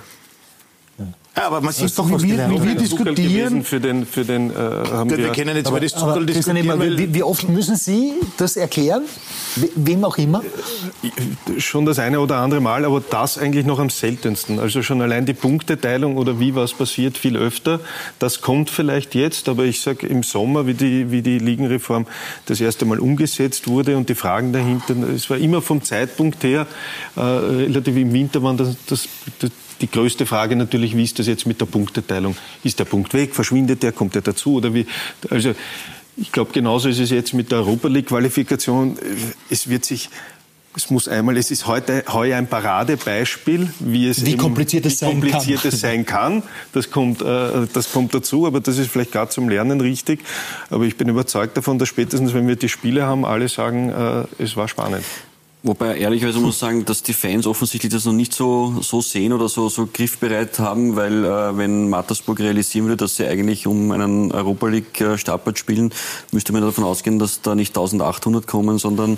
[1.37, 3.65] Ja, aber man sieht doch, wie, wir, wie wir diskutieren.
[3.65, 6.81] Für den, für den, äh, haben wir, wir, kennen jetzt aber, das aber, diskutieren.
[6.97, 9.03] Wie, wie, oft müssen Sie das erklären?
[9.75, 10.43] Wem auch immer?
[11.59, 14.61] Schon das eine oder andere Mal, aber das eigentlich noch am seltensten.
[14.61, 17.81] Also schon allein die Punkteteilung oder wie was passiert viel öfter.
[18.21, 22.07] Das kommt vielleicht jetzt, aber ich sage im Sommer, wie die, wie die Ligenreform
[22.47, 26.69] das erste Mal umgesetzt wurde und die Fragen dahinter, es war immer vom Zeitpunkt her,
[27.17, 29.09] äh, relativ im Winter waren das, das,
[29.41, 29.51] das
[29.85, 32.37] die größte Frage natürlich, wie ist das jetzt mit der Punkteteilung?
[32.63, 33.35] Ist der Punkt weg?
[33.35, 33.93] Verschwindet der?
[33.93, 34.55] Kommt der dazu?
[34.55, 34.87] Oder wie?
[35.29, 35.55] Also,
[36.17, 38.97] ich glaube, genauso ist es jetzt mit der Europa League Qualifikation.
[39.51, 40.09] Es wird sich
[40.77, 44.95] es muss einmal, es ist heute heuer ein Paradebeispiel, wie es wie eben, kompliziert, es,
[44.95, 45.69] wie sein kompliziert kann.
[45.69, 46.43] es sein kann.
[46.73, 50.25] Das kommt, äh, das kommt dazu, aber das ist vielleicht gerade zum Lernen richtig.
[50.71, 54.43] Aber ich bin überzeugt davon, dass spätestens, wenn wir die Spiele haben, alle sagen, äh,
[54.43, 55.05] es war spannend.
[55.67, 59.33] Wobei ehrlicherweise muss ich sagen, dass die Fans offensichtlich das noch nicht so, so sehen
[59.33, 63.91] oder so, so griffbereit haben, weil äh, wenn Mattersburg realisieren würde, dass sie eigentlich um
[63.91, 65.91] einen Europa League äh, Startplatz spielen,
[66.33, 69.17] müsste man davon ausgehen, dass da nicht 1800 kommen, sondern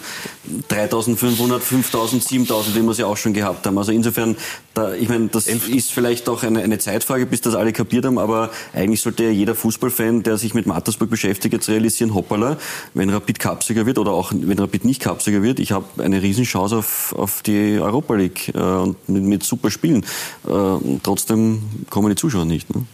[0.68, 3.76] 3500, 5000, 7000, wie wir sie auch schon gehabt haben.
[3.76, 4.36] Also insofern,
[4.72, 8.20] da, ich meine, das ist vielleicht auch eine, eine Zeitfrage, bis das alle kapiert haben,
[8.20, 12.56] aber eigentlich sollte ja jeder Fußballfan, der sich mit Mattersburg beschäftigt, jetzt realisieren, hoppala,
[12.94, 16.35] wenn Rapid Cupsieger wird oder auch wenn Rapid nicht Cupsieger wird, ich habe eine riesen
[16.36, 20.04] Riesenchance auf, auf die Europa League äh, und mit, mit, super Spielen.
[20.46, 22.74] Äh, trotzdem kommen die Zuschauer nicht.
[22.74, 22.84] Ne?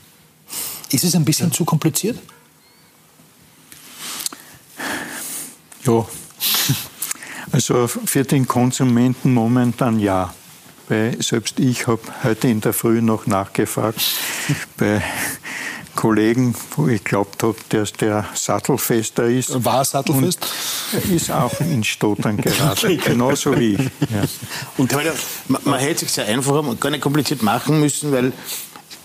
[0.90, 1.54] Ist es ein bisschen ja.
[1.54, 2.18] zu kompliziert?
[5.84, 6.06] Ja.
[7.50, 10.32] Also für den Konsumenten momentan ja.
[10.88, 14.00] Weil selbst ich habe heute in der Früh noch nachgefragt
[14.78, 15.02] bei
[15.94, 19.64] Kollegen, wo ich glaubt habe, dass der Sattelfester ist.
[19.64, 20.46] War Sattelfest?
[20.92, 23.80] Und ist auch in Stottern geraten, genauso wie ich.
[23.80, 24.24] Ja.
[24.78, 28.32] Und man, man hätte sich sehr einfach und gar nicht kompliziert machen müssen, weil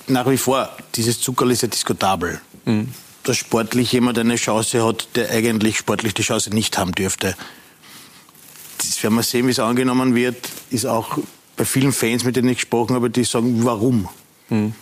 [0.07, 2.39] nach wie vor, dieses Zuckerl ist ja diskutabel.
[2.65, 2.89] Mhm.
[3.23, 7.35] Dass sportlich jemand eine Chance hat, der eigentlich sportlich die Chance nicht haben dürfte.
[8.77, 10.37] Das werden wir sehen, wie es angenommen wird,
[10.69, 11.17] ist auch
[11.57, 14.07] bei vielen Fans, mit denen ich gesprochen habe, die sagen, warum?
[14.49, 14.73] Mhm.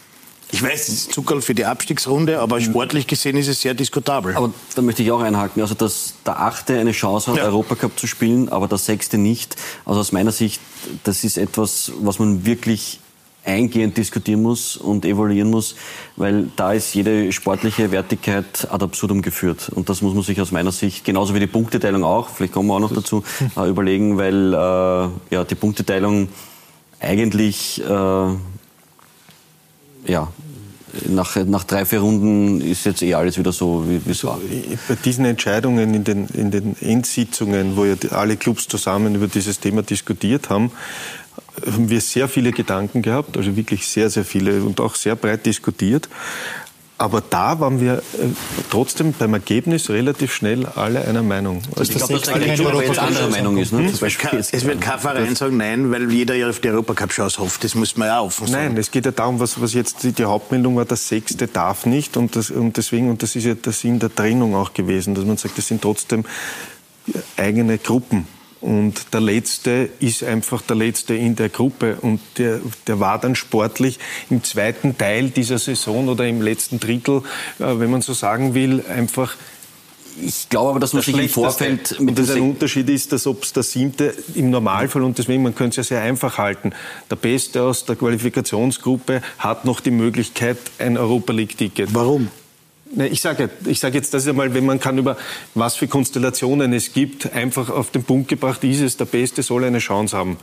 [0.52, 4.36] Ich weiß, es ist Zuckerl für die Abstiegsrunde, aber sportlich gesehen ist es sehr diskutabel.
[4.36, 5.62] Aber da möchte ich auch einhaken.
[5.62, 7.46] Also, dass der Achte eine Chance hat, ja.
[7.46, 9.56] Europacup zu spielen, aber der Sechste nicht.
[9.86, 10.62] Also aus meiner Sicht,
[11.04, 13.00] das ist etwas, was man wirklich
[13.46, 15.76] eingehend diskutieren muss und evaluieren muss,
[16.16, 19.70] weil da ist jede sportliche Wertigkeit ad absurdum geführt.
[19.74, 22.70] Und das muss man sich aus meiner Sicht, genauso wie die Punkteteilung auch, vielleicht kommen
[22.70, 23.24] wir auch noch dazu,
[23.58, 26.30] äh, überlegen, weil äh, ja, die Punkteteilung
[27.00, 28.28] eigentlich äh,
[30.06, 30.32] ja,
[31.08, 34.40] nach, nach drei, vier Runden ist jetzt eh alles wieder so, wie es war.
[34.88, 39.60] Bei diesen Entscheidungen in den, in den Endsitzungen, wo ja alle Clubs zusammen über dieses
[39.60, 40.72] Thema diskutiert haben,
[41.66, 45.46] haben wir sehr viele Gedanken gehabt, also wirklich sehr, sehr viele und auch sehr breit
[45.46, 46.10] diskutiert.
[46.98, 48.02] Aber da waren wir äh,
[48.70, 51.62] trotzdem beim Ergebnis relativ schnell alle einer Meinung.
[51.76, 53.74] Also ich glaube, dass eine Europa andere Meinung ist.
[53.74, 53.92] Ne?
[54.02, 57.66] Es, kann, es wird kein Verein sagen Nein, weil jeder ja auf die Europacup-Chance hofft.
[57.66, 58.68] Das muss man ja offen sagen.
[58.68, 61.86] Nein, es geht ja darum, was, was jetzt die, die Hauptmeldung war, der Sechste darf
[61.86, 62.16] nicht.
[62.16, 65.26] Und, das, und deswegen, und das ist ja der Sinn der Trennung auch gewesen, dass
[65.26, 66.24] man sagt, das sind trotzdem
[67.36, 68.26] eigene Gruppen.
[68.66, 72.00] Und der Letzte ist einfach der Letzte in der Gruppe.
[72.02, 74.00] Und der, der war dann sportlich
[74.32, 77.22] im zweiten Teil dieser Saison oder im letzten Drittel,
[77.60, 79.36] äh, wenn man so sagen will, einfach
[80.20, 83.28] ich glaube aber, dass man sich im Vorfeld mit und das ein Unterschied ist, dass
[83.28, 86.72] ob es der siebte im Normalfall und deswegen man könnte es ja sehr einfach halten.
[87.12, 91.94] Der Beste aus der Qualifikationsgruppe hat noch die Möglichkeit ein Europa League Ticket.
[91.94, 92.30] Warum?
[92.98, 95.18] Ich sage ich sag jetzt, das ist einmal, wenn man kann über
[95.54, 99.80] was für Konstellationen es gibt, einfach auf den Punkt gebracht, ist der Beste soll eine
[99.80, 100.38] Chance haben.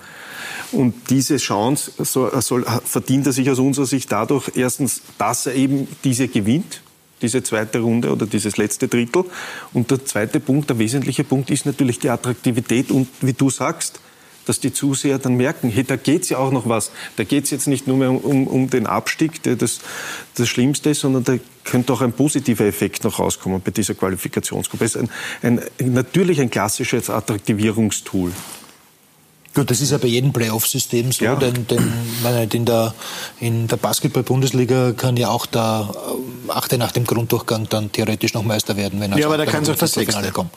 [0.71, 5.55] Und diese Chance soll, soll, verdient er sich aus unserer Sicht dadurch, erstens, dass er
[5.55, 6.83] eben diese gewinnt,
[7.23, 9.25] diese zweite Runde oder dieses letzte Drittel.
[9.73, 14.01] Und der zweite Punkt, der wesentliche Punkt ist natürlich die Attraktivität und, wie du sagst,
[14.47, 16.91] dass die Zuseher dann merken, hey, da geht's ja auch noch was.
[17.17, 19.81] Da geht's jetzt nicht nur mehr um, um den Abstieg, der das,
[20.35, 24.85] das Schlimmste ist, sondern da könnte auch ein positiver Effekt noch rauskommen bei dieser Qualifikationsgruppe.
[24.85, 25.11] Es ist ein,
[25.43, 28.33] ein, natürlich ein klassisches Attraktivierungstool.
[29.55, 31.35] Gut, das ist ja bei jedem Playoff-System so, ja.
[31.37, 31.93] denn, denn
[32.23, 32.95] meine, in der,
[33.39, 35.91] in der Basketball-Bundesliga kann ja auch der
[36.49, 39.45] äh, Achte nach dem Grunddurchgang dann theoretisch noch Meister werden, wenn er Ja, aber da
[39.45, 40.51] kann es auch der Sechste kommen.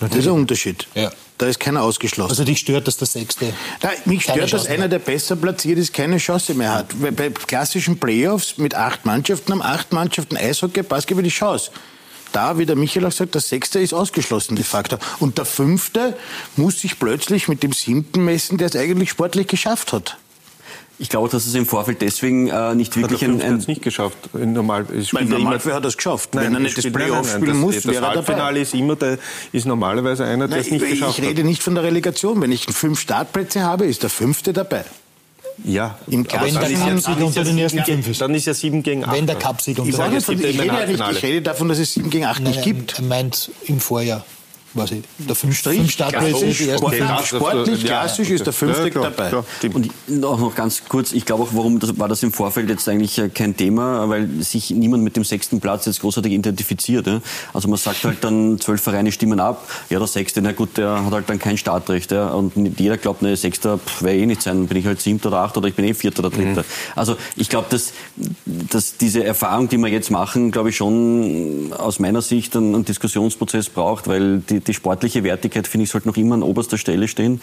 [0.00, 0.86] Das ist ein Unterschied.
[0.94, 1.10] Ja.
[1.36, 2.30] Da ist keiner ausgeschlossen.
[2.30, 3.52] Also dich stört, dass der Sechste.
[3.82, 6.88] Nein, mich stört, dass einer, der besser platziert ist, keine Chance mehr hat.
[7.16, 11.70] Bei klassischen Playoffs mit acht Mannschaften haben acht Mannschaften Eishockey, Basketball die Chance
[12.32, 14.98] da, wie der Michael auch sagt, der Sechste ist ausgeschlossen de facto.
[15.18, 16.16] Und der Fünfte
[16.56, 20.16] muss sich plötzlich mit dem Siebten messen, der es eigentlich sportlich geschafft hat.
[21.00, 24.18] Ich glaube, dass es im Vorfeld deswegen äh, nicht wirklich hat ein, ein nicht geschafft.
[24.34, 26.30] In Normal, es Im Normalfall hat er es geschafft.
[26.32, 28.16] Wenn er nicht das Playoff spielen muss, das wäre er dabei.
[28.16, 29.18] Halbfinale ist immer der,
[29.52, 31.48] ist normalerweise einer, der Nein, es nicht ich, geschafft ich rede hat.
[31.48, 32.40] nicht von der Relegation.
[32.40, 34.84] Wenn ich fünf Startplätze habe, ist der fünfte dabei.
[35.64, 37.84] Ja, Im aber dann ist, ja, Klassenkampf dann, den ersten
[38.18, 39.12] dann ist ja 7 gegen 8.
[39.12, 41.16] Wenn der Cupsieg Ich, unter nicht, gibt ich, rede Halbfinale.
[41.16, 42.98] ich rede davon, dass es 7 gegen 8 nicht gibt.
[42.98, 44.24] Er meint im Vorjahr.
[44.74, 48.90] Weiß ich, der fünf, Strich, fünf klassisch, das- sportlich, ja, klassisch ist der fünfte ja,
[48.90, 49.28] klar, dabei.
[49.30, 49.44] klar.
[49.72, 52.86] Und auch noch ganz kurz, ich glaube auch, warum das, war das im Vorfeld jetzt
[52.88, 57.06] eigentlich äh, kein Thema, weil sich niemand mit dem sechsten Platz jetzt großartig identifiziert.
[57.06, 57.22] Ja?
[57.54, 61.04] Also man sagt halt dann, zwölf Vereine stimmen ab, ja der Sechste, na gut, der
[61.04, 62.12] hat halt dann kein Startrecht.
[62.12, 62.28] Ja?
[62.28, 65.38] Und jeder glaubt, ne, Sechster pff, werde eh nicht sein, bin ich halt Siebter oder
[65.38, 66.64] Achter oder ich bin eh Vierter oder Dritter.
[66.94, 67.92] Also ich glaube, dass,
[68.44, 72.84] dass diese Erfahrung, die wir jetzt machen, glaube ich schon aus meiner Sicht einen, einen
[72.84, 77.08] Diskussionsprozess braucht, weil die, die sportliche Wertigkeit, finde ich, sollte noch immer an oberster Stelle
[77.08, 77.40] stehen.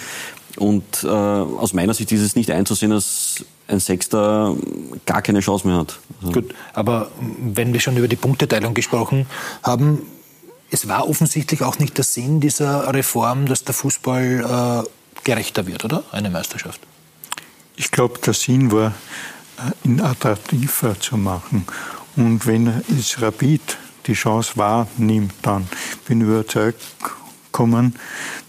[0.57, 4.55] Und äh, aus meiner Sicht ist es nicht einzusehen, dass ein Sechster
[5.05, 5.99] gar keine Chance mehr hat.
[6.21, 9.25] Also, Gut, aber wenn wir schon über die Punkteteilung gesprochen
[9.63, 10.01] haben,
[10.71, 14.89] es war offensichtlich auch nicht der Sinn dieser Reform, dass der Fußball äh,
[15.23, 16.03] gerechter wird, oder?
[16.11, 16.81] Eine Meisterschaft.
[17.75, 18.93] Ich glaube, der Sinn war,
[19.57, 21.65] äh, ihn attraktiver zu machen.
[22.15, 23.77] Und wenn es Rapid
[24.07, 25.67] die Chance wahrnimmt, dann
[26.07, 26.81] bin überzeugt,
[27.51, 27.95] kommen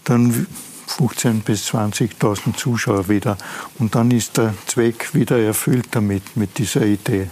[0.03, 0.47] dann
[0.87, 3.37] 15.000 bis 20.000 Zuschauer wieder.
[3.79, 7.29] Und dann ist der Zweck wieder erfüllt damit, mit dieser Idee.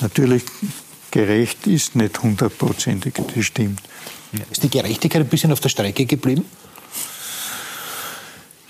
[0.00, 0.44] Natürlich,
[1.10, 3.80] gerecht ist nicht hundertprozentig, das stimmt.
[4.50, 6.44] Ist die Gerechtigkeit ein bisschen auf der Strecke geblieben?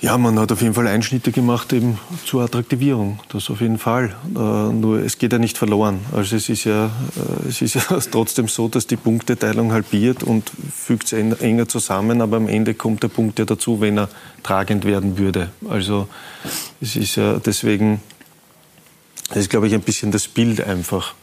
[0.00, 3.18] Ja, man hat auf jeden Fall Einschnitte gemacht eben zur Attraktivierung.
[3.30, 4.14] Das auf jeden Fall.
[4.32, 5.98] Äh, nur es geht ja nicht verloren.
[6.12, 7.82] Also es ist ja, äh, es ist ja
[8.12, 12.74] trotzdem so, dass die Punkteteilung halbiert und fügt es en- enger zusammen, aber am Ende
[12.74, 14.08] kommt der Punkt ja dazu, wenn er
[14.44, 15.50] tragend werden würde.
[15.68, 16.06] Also
[16.80, 18.00] es ist ja deswegen,
[19.30, 21.14] das ist glaube ich ein bisschen das Bild einfach.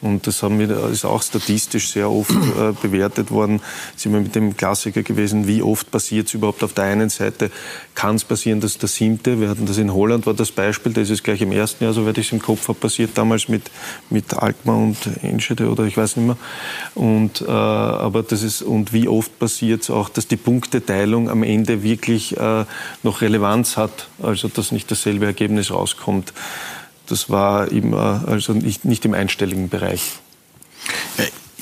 [0.00, 3.60] Und das haben wir, das ist auch statistisch sehr oft äh, bewertet worden.
[3.96, 7.50] Sind wir mit dem Klassiker gewesen, wie oft passiert es überhaupt auf der einen Seite?
[7.96, 11.00] Kann es passieren, dass der siebte, wir hatten das in Holland, war das Beispiel, da
[11.00, 13.70] ist gleich im ersten Jahr, soweit ich es im Kopf habe, passiert damals mit,
[14.08, 16.36] mit Alkmaar und Enschede oder ich weiß nicht mehr.
[16.94, 21.42] Und, äh, aber das ist, und wie oft passiert es auch, dass die Punkteteilung am
[21.42, 22.64] Ende wirklich äh,
[23.02, 26.32] noch Relevanz hat, also dass nicht dasselbe Ergebnis rauskommt.
[27.08, 30.12] Das war immer, also nicht, nicht im einstelligen Bereich.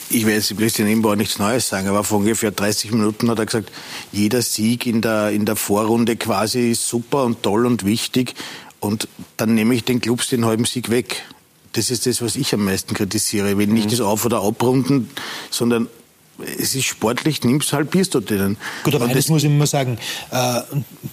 [0.09, 3.47] Ich werde jetzt Christian Imbauer nichts Neues sagen, aber vor ungefähr 30 Minuten hat er
[3.47, 3.73] gesagt,
[4.13, 8.35] jeder Sieg in der, in der Vorrunde quasi ist super und toll und wichtig.
[8.79, 11.25] Und dann nehme ich den Clubs den halben Sieg weg.
[11.73, 13.51] Das ist das, was ich am meisten kritisiere.
[13.51, 15.11] Ich will nicht das Auf- oder Abrunden,
[15.51, 15.89] sondern
[16.59, 18.57] es ist sportlich, nimmst halbierst du denen.
[18.85, 19.99] Gut, aber Und eines das- muss ich immer sagen,
[20.31, 20.61] äh,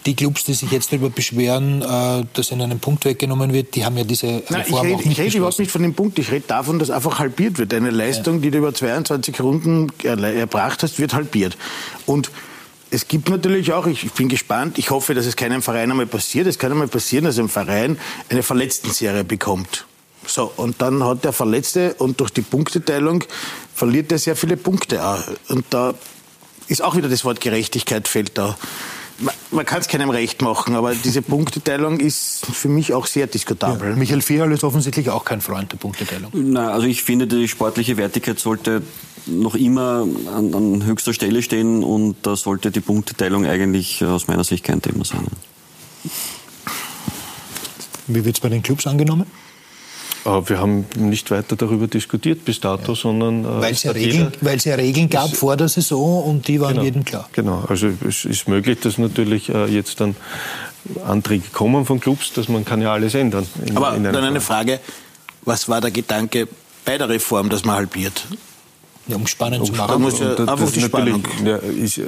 [0.05, 3.85] die Clubs, die sich jetzt darüber beschweren, äh, dass ihnen ein Punkt weggenommen wird, die
[3.85, 6.19] haben ja diese Nein, ich rede, auch nicht ich rede überhaupt nicht von dem Punkt,
[6.19, 7.73] ich rede davon, dass einfach halbiert wird.
[7.73, 11.57] Eine Leistung, die du über 22 Runden erbracht hast, wird halbiert.
[12.05, 12.31] Und
[12.91, 16.05] es gibt natürlich auch, ich, ich bin gespannt, ich hoffe, dass es keinem Verein einmal
[16.05, 16.45] passiert.
[16.47, 17.97] Es kann einmal passieren, dass ein Verein
[18.29, 19.85] eine Verletztenserie bekommt.
[20.25, 23.23] So, und dann hat der Verletzte und durch die Punkteteilung
[23.73, 25.05] verliert er sehr viele Punkte.
[25.05, 25.19] auch.
[25.49, 25.93] Und da
[26.67, 28.57] ist auch wieder das Wort Gerechtigkeit fällt da.
[29.19, 33.27] Man, man kann es keinem recht machen, aber diese Punkteteilung ist für mich auch sehr
[33.27, 33.95] diskutabel.
[33.95, 36.31] Michael Fierl ist offensichtlich auch kein Freund der Punkteteilung.
[36.33, 38.81] Na, also ich finde, die sportliche Wertigkeit sollte
[39.25, 44.43] noch immer an, an höchster Stelle stehen und da sollte die Punkteteilung eigentlich aus meiner
[44.43, 45.27] Sicht kein Thema sein.
[48.07, 49.25] Wie wird es bei den Clubs angenommen?
[50.25, 54.31] Aber wir haben nicht weiter darüber diskutiert bis dato, sondern äh, Weil es ja, Regeln,
[54.31, 56.83] jeder- weil es ja Regeln gab Es- vor der Saison und die waren Genau.
[56.83, 57.27] jedem klar.
[57.33, 60.15] Genau, also es ist möglich, dass natürlich äh, jetzt dann
[61.05, 63.45] Anträge kommen von Clubs, dass man kann ja alles ändern.
[63.65, 64.39] in- Aber in dann eine.
[64.41, 64.79] Frage,
[65.43, 66.47] was war der Gedanke
[66.85, 68.25] bei der Reform, dass man halbiert?
[69.07, 70.01] Ja, um spannend zu Da machen.
[70.01, 72.03] muss ja das- das die natürlich, ja, ist, äh,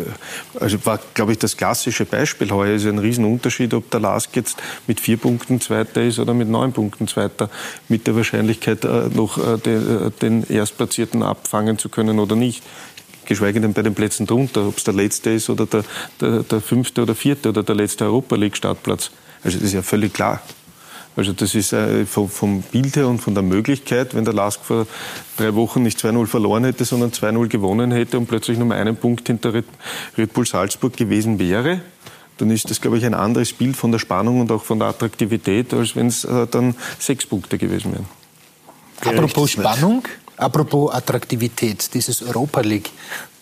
[0.61, 4.55] also war, glaube ich, das klassische Beispiel heuer ist ein Riesenunterschied, ob der Lask jetzt
[4.87, 7.49] mit vier Punkten Zweiter ist oder mit neun Punkten Zweiter,
[7.89, 12.63] mit der Wahrscheinlichkeit äh, noch äh, den, äh, den Erstplatzierten abfangen zu können oder nicht.
[13.25, 15.83] Geschweige denn bei den Plätzen drunter, ob es der letzte ist oder der,
[16.21, 19.11] der, der fünfte oder vierte oder der letzte Europa League Startplatz.
[19.43, 20.41] Also das ist ja völlig klar.
[21.15, 24.59] Also das ist äh, vom, vom Bild her und von der Möglichkeit, wenn der Lask
[24.63, 24.85] vor
[25.37, 29.27] drei Wochen nicht 2-0 verloren hätte, sondern 2-0 gewonnen hätte und plötzlich nur einen Punkt
[29.27, 29.65] hinter Red,
[30.17, 31.81] Red Bull Salzburg gewesen wäre,
[32.37, 34.89] dann ist das, glaube ich, ein anderes Bild von der Spannung und auch von der
[34.89, 38.05] Attraktivität, als wenn es äh, dann sechs Punkte gewesen wären.
[39.01, 40.03] Apropos Spannung,
[40.35, 42.89] apropos Attraktivität, dieses Europa League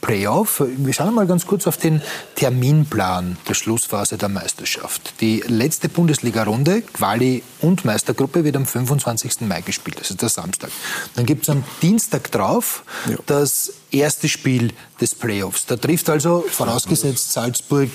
[0.03, 0.61] Playoff.
[0.67, 2.01] Wir schauen mal ganz kurz auf den
[2.35, 5.13] Terminplan der Schlussphase der Meisterschaft.
[5.21, 9.41] Die letzte Bundesliga-Runde, Quali und Meistergruppe, wird am 25.
[9.41, 10.71] Mai gespielt, das ist der Samstag.
[11.15, 13.15] Dann gibt es am Dienstag drauf ja.
[13.27, 15.65] das erste Spiel des Playoffs.
[15.67, 17.89] Da trifft also, vorausgesetzt Salzburg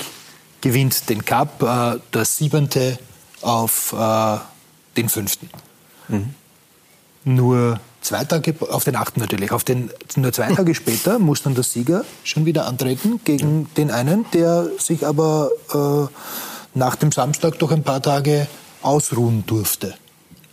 [0.62, 2.98] gewinnt den Cup, äh, der siebente
[3.42, 4.38] auf äh,
[4.96, 5.50] den fünften.
[6.08, 6.34] Mhm.
[7.24, 11.54] Nur zwei Tage, auf den achten natürlich, auf den, nur zwei Tage später muss dann
[11.54, 13.66] der Sieger schon wieder antreten gegen ja.
[13.76, 18.46] den einen, der sich aber äh, nach dem Samstag doch ein paar Tage
[18.82, 19.94] ausruhen durfte.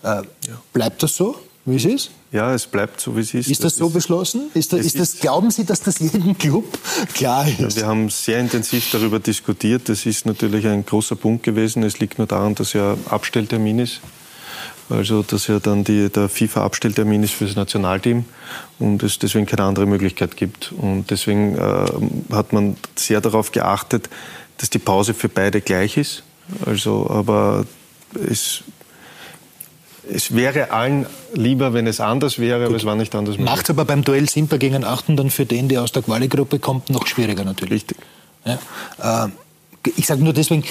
[0.03, 0.23] Äh, ja.
[0.73, 2.11] Bleibt das so, wie es ist?
[2.31, 3.47] Ja, es bleibt so, wie es ist.
[3.47, 4.49] Ist das, das so ist, beschlossen?
[4.53, 6.65] Ist das, ist das, glauben Sie, dass das jedem Club
[7.13, 7.59] klar ist?
[7.59, 9.87] Ja, wir haben sehr intensiv darüber diskutiert.
[9.87, 11.83] Das ist natürlich ein großer Punkt gewesen.
[11.83, 14.01] Es liegt nur daran, dass ja Abstelltermin ist.
[14.89, 18.25] Also, dass ja dann die, der FIFA-Abstelltermin ist für das Nationalteam
[18.77, 20.71] und es deswegen keine andere Möglichkeit gibt.
[20.73, 21.85] Und deswegen äh,
[22.31, 24.09] hat man sehr darauf geachtet,
[24.57, 26.23] dass die Pause für beide gleich ist.
[26.65, 27.65] Also, aber
[28.29, 28.63] es
[30.07, 32.67] es wäre allen lieber, wenn es anders wäre, Gut.
[32.67, 33.49] aber es war nicht anders möglich.
[33.49, 36.59] Macht es aber beim Duell Simper gegen Achten dann für den, der aus der Quali-Gruppe
[36.59, 37.71] kommt, noch schwieriger natürlich.
[37.71, 37.97] Richtig.
[38.45, 39.25] Ja.
[39.25, 39.29] Äh,
[39.95, 40.63] ich sage nur deswegen,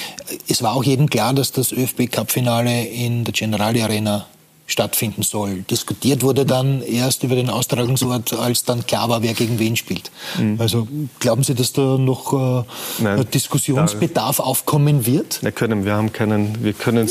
[0.47, 4.25] es war auch jedem klar, dass das ÖFB-Cup-Finale in der Generali Arena
[4.67, 5.61] stattfinden soll.
[5.69, 10.11] Diskutiert wurde dann erst über den Austragungsort, als dann klar war, wer gegen wen spielt.
[10.39, 10.59] Mhm.
[10.59, 10.87] Also
[11.19, 15.43] glauben Sie, dass da noch äh, Nein, Diskussionsbedarf da, aufkommen wird?
[15.43, 17.07] Wir können, wir haben keinen, wir können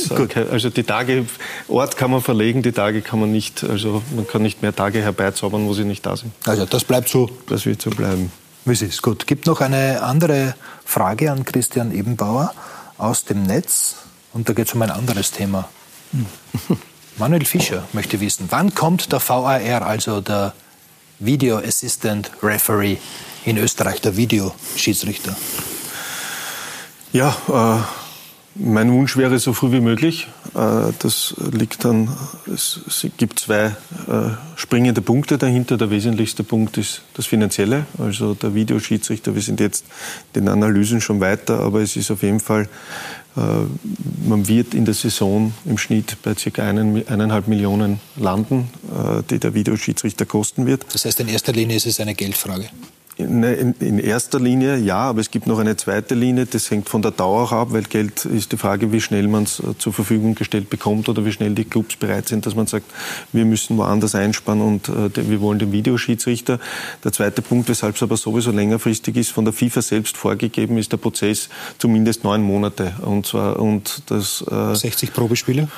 [0.51, 1.27] also die Tage,
[1.69, 5.01] Ort kann man verlegen, die Tage kann man nicht, also man kann nicht mehr Tage
[5.01, 6.33] herbeizaubern, wo sie nicht da sind.
[6.45, 7.31] Also das bleibt so.
[7.47, 8.33] Das wird so bleiben.
[8.65, 9.27] Wie es ist, gut.
[9.27, 10.55] Gibt noch eine andere
[10.87, 12.55] Frage an Christian Ebenbauer
[12.97, 13.97] aus dem Netz
[14.33, 15.69] und da geht es um ein anderes Thema.
[17.19, 20.55] Manuel Fischer möchte wissen, wann kommt der VAR, also der
[21.19, 22.97] Video Assistant Referee
[23.45, 25.37] in Österreich, der Videoschiedsrichter?
[27.13, 28.04] Ja, äh,
[28.57, 30.29] mein Wunsch wäre so früh wie möglich.
[30.55, 32.09] Äh, das liegt dann,
[32.53, 33.73] es gibt zwei äh,
[34.57, 35.77] springende Punkte dahinter.
[35.77, 39.35] Der wesentlichste Punkt ist das Finanzielle, also der Videoschiedsrichter.
[39.35, 39.85] Wir sind jetzt
[40.35, 42.69] den Analysen schon weiter, aber es ist auf jeden Fall,
[43.37, 43.41] äh,
[44.29, 46.63] man wird in der Saison im Schnitt bei ca.
[46.63, 48.69] eineinhalb Millionen landen,
[49.31, 50.87] die der Videoschiedsrichter kosten wird.
[50.93, 52.69] Das heißt, in erster Linie ist es eine Geldfrage.
[53.17, 53.45] In,
[53.79, 56.47] in, erster Linie ja, aber es gibt noch eine zweite Linie.
[56.47, 59.61] Das hängt von der Dauer ab, weil Geld ist die Frage, wie schnell man es
[59.61, 62.87] äh, zur Verfügung gestellt bekommt oder wie schnell die Clubs bereit sind, dass man sagt,
[63.33, 66.59] wir müssen woanders einsparen und äh, wir wollen den Videoschiedsrichter.
[67.05, 70.91] Der zweite Punkt, weshalb es aber sowieso längerfristig ist, von der FIFA selbst vorgegeben ist
[70.91, 71.49] der Prozess
[71.79, 72.95] zumindest neun Monate.
[73.03, 75.69] Und zwar und das äh, 60 Probespiele?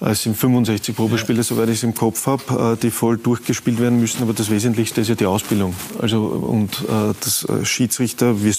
[0.00, 1.42] Es sind 65 Probespiele, ja.
[1.42, 4.22] soweit ich es im Kopf habe, äh, die voll durchgespielt werden müssen.
[4.22, 5.74] Aber das Wesentlichste ist ja die Ausbildung.
[6.00, 8.54] Also, und äh, das äh, Schiedsrichter, wir,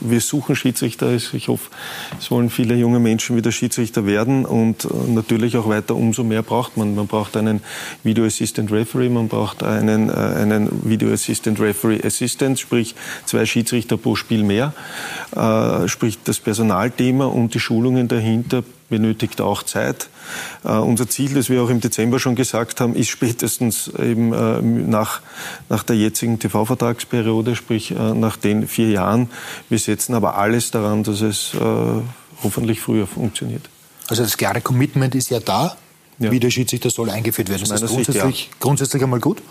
[0.00, 1.10] wir suchen Schiedsrichter.
[1.14, 1.70] Ich hoffe,
[2.18, 4.44] es wollen viele junge Menschen wieder Schiedsrichter werden.
[4.44, 6.94] Und natürlich auch weiter, umso mehr braucht man.
[6.94, 7.62] Man braucht einen
[8.04, 14.14] Video Assistant Referee, man braucht einen, einen Video Assistant Referee Assistant, sprich zwei Schiedsrichter pro
[14.14, 14.74] Spiel mehr.
[15.86, 18.62] Sprich das Personalthema und die Schulungen dahinter
[18.92, 20.10] benötigt auch Zeit.
[20.64, 24.60] Uh, unser Ziel, das wir auch im Dezember schon gesagt haben, ist spätestens eben uh,
[24.60, 25.22] nach,
[25.70, 29.30] nach der jetzigen TV-Vertragsperiode, sprich uh, nach den vier Jahren.
[29.70, 31.52] Wir setzen aber alles daran, dass es
[32.42, 33.68] hoffentlich früher funktioniert.
[34.08, 35.76] Also das klare Commitment ist ja da.
[36.18, 36.30] Ja.
[36.30, 37.66] Wie der Schiedsrichter soll eingeführt werden.
[37.66, 38.56] Das ist grundsätzlich, Sicht, ja.
[38.60, 39.42] grundsätzlich einmal gut.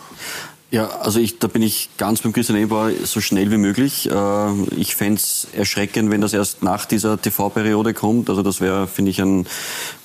[0.73, 4.09] Ja, also ich, da bin ich ganz beim Christian Eber so schnell wie möglich.
[4.09, 5.21] Äh, ich fände
[5.53, 8.29] erschreckend, wenn das erst nach dieser TV-Periode kommt.
[8.29, 9.47] Also das wäre, finde ich, ein,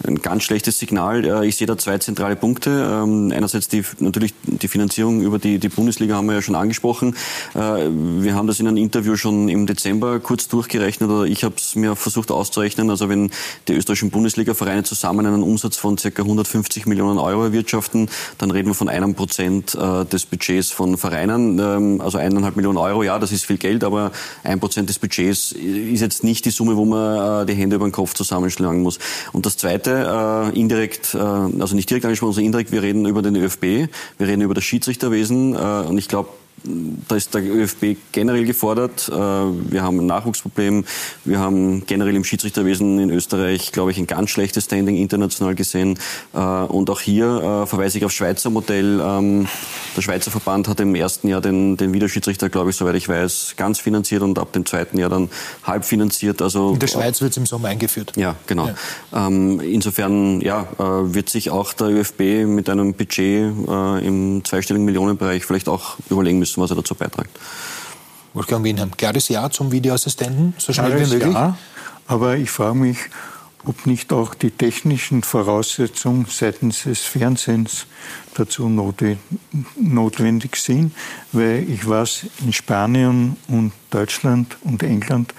[0.05, 1.25] ein ganz schlechtes Signal.
[1.25, 2.71] Äh, ich sehe da zwei zentrale Punkte.
[2.71, 7.15] Ähm, einerseits die, natürlich die Finanzierung über die, die Bundesliga haben wir ja schon angesprochen.
[7.55, 11.55] Äh, wir haben das in einem Interview schon im Dezember kurz durchgerechnet oder ich habe
[11.59, 12.91] es mir versucht auszurechnen.
[12.91, 13.31] Also wenn
[13.69, 16.09] die österreichischen Bundesliga-Vereine zusammen einen Umsatz von ca.
[16.09, 18.09] 150 Millionen Euro erwirtschaften,
[18.39, 22.79] dann reden wir von einem Prozent des Budgets Budgets von Vereinen, ähm, also eineinhalb Millionen
[22.79, 24.11] Euro, ja, das ist viel Geld, aber
[24.43, 27.87] ein Prozent des Budgets ist jetzt nicht die Summe, wo man äh, die Hände über
[27.87, 28.99] den Kopf zusammenschlagen muss.
[29.33, 33.21] Und das Zweite, äh, indirekt, äh, also nicht direkt angesprochen, sondern indirekt, wir reden über
[33.21, 36.31] den ÖFB, wir reden über das Schiedsrichterwesen und ich glaube,
[36.65, 39.09] da ist der ÖFB generell gefordert.
[39.09, 40.85] Äh, wir haben ein Nachwuchsproblem.
[41.25, 45.99] Wir haben generell im Schiedsrichterwesen in Österreich, glaube ich, ein ganz schlechtes Standing international gesehen.
[46.35, 49.01] Äh, und auch hier äh, verweise ich auf Schweizer Modell.
[49.03, 49.47] Ähm,
[49.97, 53.55] der Schweizer Verband hat im ersten Jahr den, den Videoschiedsrichter, glaube ich, soweit ich weiß,
[53.57, 55.31] ganz finanziert und ab dem zweiten Jahr dann
[55.63, 56.43] halb finanziert.
[56.43, 58.13] Also, in der Schweiz wird es im Sommer eingeführt.
[58.17, 58.69] Ja, genau.
[59.13, 59.27] Ja.
[59.27, 63.53] Ähm, insofern ja, wird sich auch der ÖFB mit einem Budget
[64.03, 67.39] im zweistelligen Millionenbereich vielleicht auch überlegen müssen müssen, was er dazu beiträgt.
[68.35, 71.35] Wolfgang Wienheim, klares Ja zum Videoassistenten, so schnell Klares wie möglich?
[71.35, 71.57] Ja,
[72.07, 72.99] aber ich frage mich,
[73.65, 77.87] ob nicht auch die technischen Voraussetzungen seitens des Fernsehens
[78.35, 78.69] dazu
[79.79, 80.93] notwendig sind,
[81.33, 85.35] weil ich weiß, in Spanien und Deutschland und England,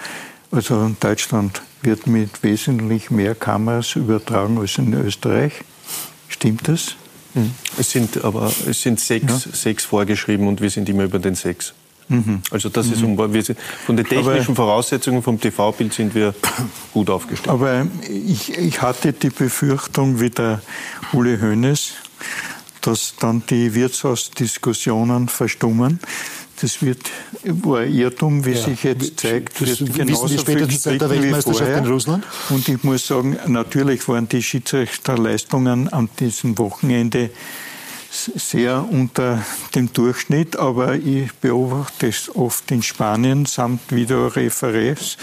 [0.50, 5.52] also in Deutschland wird mit wesentlich mehr Kameras übertragen als in Österreich.
[6.28, 6.96] Stimmt das?
[7.78, 9.52] Es sind aber es sind sechs, ja.
[9.52, 11.74] sechs vorgeschrieben und wir sind immer über den sechs.
[12.08, 12.42] Mhm.
[12.50, 13.18] Also das ist mhm.
[13.32, 16.34] wir sind, von den technischen aber, Voraussetzungen vom TV-Bild sind wir
[16.94, 17.50] gut aufgestellt.
[17.50, 20.62] Aber ich, ich hatte die Befürchtung wie der
[21.12, 21.92] Uli Hoeneß,
[22.80, 26.00] dass dann die Wirtshausdiskussionen verstummen.
[26.60, 27.00] Das wird,
[27.44, 29.60] war ein Irrtum, wie ja, sich jetzt zeigt.
[29.60, 32.24] Das wird genauso die spätestens seit der Weltmeisterschaft in Russland.
[32.50, 37.30] Und ich muss sagen, natürlich waren die Schiedsrichterleistungen an diesem Wochenende
[38.10, 39.44] sehr unter
[39.74, 45.16] dem Durchschnitt, aber ich beobachte es oft in Spanien samt Videoreferés.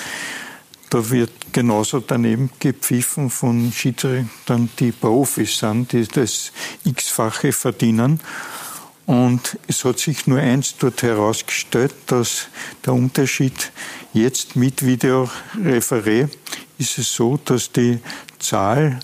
[0.89, 6.51] Da wird genauso daneben gepfiffen von Schiedsrichtern, die Profis sind, die das
[6.85, 8.19] x-fache verdienen.
[9.05, 12.47] Und es hat sich nur eins dort herausgestellt, dass
[12.85, 13.71] der Unterschied
[14.13, 16.29] jetzt mit Videoreferé
[16.77, 17.99] ist es so, dass die
[18.39, 18.99] Zahl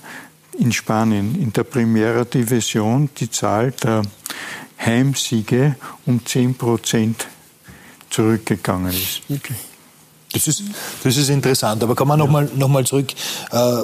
[0.58, 4.02] in Spanien in der Primera Division die Zahl der
[4.78, 7.26] Heimsiege um 10 Prozent
[8.10, 9.22] zurückgegangen ist.
[9.30, 9.54] Okay.
[10.32, 10.62] Das ist,
[11.04, 11.82] das ist interessant.
[11.82, 13.12] Aber kommen wir nochmal noch mal zurück
[13.50, 13.82] äh,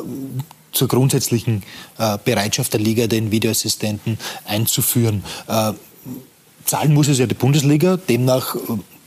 [0.73, 1.63] zur grundsätzlichen
[1.99, 5.25] äh, Bereitschaft der Liga, den Videoassistenten einzuführen.
[5.47, 5.73] Äh,
[6.69, 8.59] zahlen muss es ja die Bundesliga, demnach äh,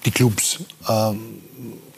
[0.05, 0.59] die Clubs.
[0.89, 1.20] Ähm,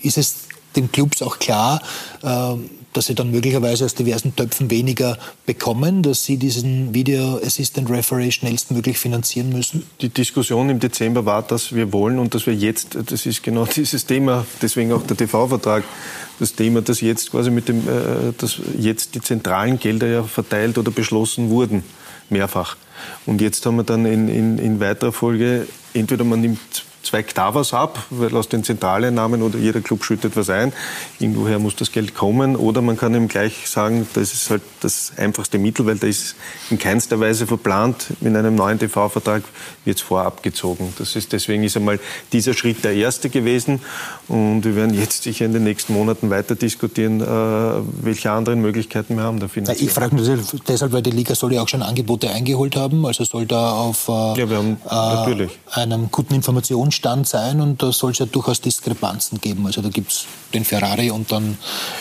[0.01, 0.35] ist es
[0.75, 1.81] den Clubs auch klar,
[2.21, 2.55] äh,
[2.91, 8.31] dass sie dann möglicherweise aus diversen Töpfen weniger bekommen, dass sie diesen Video Assistant Referee
[8.31, 9.83] schnellstmöglich finanzieren müssen?
[10.01, 13.65] Die Diskussion im Dezember war, dass wir wollen und dass wir jetzt, das ist genau
[13.75, 15.83] dieses Thema, deswegen auch der TV-Vertrag,
[16.39, 20.77] das Thema, dass jetzt quasi mit dem, äh, dass jetzt die zentralen Gelder ja verteilt
[20.77, 21.83] oder beschlossen wurden,
[22.29, 22.75] mehrfach.
[23.25, 27.53] Und jetzt haben wir dann in, in, in weiterer Folge, entweder man nimmt zweigt da
[27.53, 30.73] was ab, weil aus den Zentraleinnahmen oder jeder Club schüttet was ein.
[31.19, 32.55] Irgendwoher muss das Geld kommen.
[32.55, 36.35] Oder man kann ihm gleich sagen, das ist halt das einfachste Mittel, weil da ist
[36.69, 38.07] in keinster Weise verplant.
[38.21, 39.43] In einem neuen TV-Vertrag
[39.83, 40.93] wird es vorab gezogen.
[40.97, 41.99] Das ist, deswegen ist einmal
[42.31, 43.81] dieser Schritt der erste gewesen.
[44.29, 47.25] Und wir werden jetzt sicher in den nächsten Monaten weiter diskutieren, äh,
[48.01, 49.87] welche anderen Möglichkeiten wir haben der Finanzierung.
[49.87, 50.27] Ich frage mich
[50.67, 53.05] deshalb, weil die Liga soll ja auch schon Angebote eingeholt haben.
[53.05, 58.11] Also soll da auf äh, ja, äh, einem guten Informations Stand sein und da soll
[58.11, 59.65] es ja durchaus Diskrepanzen geben.
[59.65, 61.57] Also da gibt es den Ferrari und dann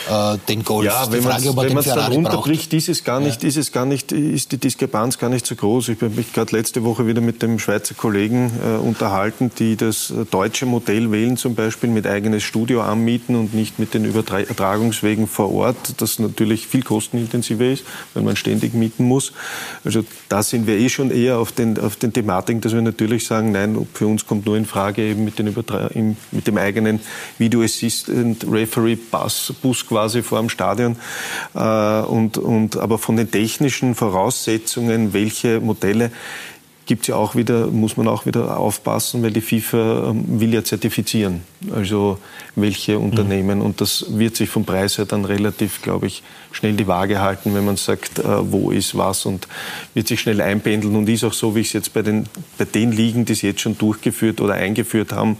[0.09, 0.85] äh, den Golf.
[0.85, 3.49] Ja, wenn man es dann runterbricht, ist es gar nicht, ja.
[3.49, 5.89] ist es gar nicht, ist die Diskrepanz gar nicht so groß.
[5.89, 10.13] Ich habe mich gerade letzte Woche wieder mit dem Schweizer Kollegen äh, unterhalten, die das
[10.29, 15.51] deutsche Modell wählen, zum Beispiel mit eigenes Studio anmieten und nicht mit den Übertragungswegen vor
[15.53, 17.83] Ort, das natürlich viel kostenintensiver ist,
[18.13, 19.31] weil man ständig mieten muss.
[19.83, 23.25] Also da sind wir eh schon eher auf den, auf den Thematiken, dass wir natürlich
[23.25, 26.99] sagen, nein, für uns kommt nur in Frage, Tage eben mit, den mit dem eigenen
[27.37, 30.97] Video Assistant Referee Bus, Bus quasi vor dem Stadion.
[31.55, 36.11] Äh, und, und, aber von den technischen Voraussetzungen, welche Modelle
[36.85, 40.53] gibt es ja auch wieder, muss man auch wieder aufpassen, weil die FIFA ähm, will
[40.53, 41.41] ja zertifizieren.
[41.73, 42.17] Also
[42.55, 43.59] welche Unternehmen.
[43.59, 43.65] Mhm.
[43.65, 47.55] Und das wird sich vom Preis her dann relativ, glaube ich, schnell die Waage halten,
[47.55, 49.47] wenn man sagt, äh, wo ist was und
[49.93, 52.25] wird sich schnell einpendeln und ist auch so, wie ich es jetzt bei den,
[52.57, 55.37] bei den Ligen, die es jetzt schon durchgeführt oder eingeführt haben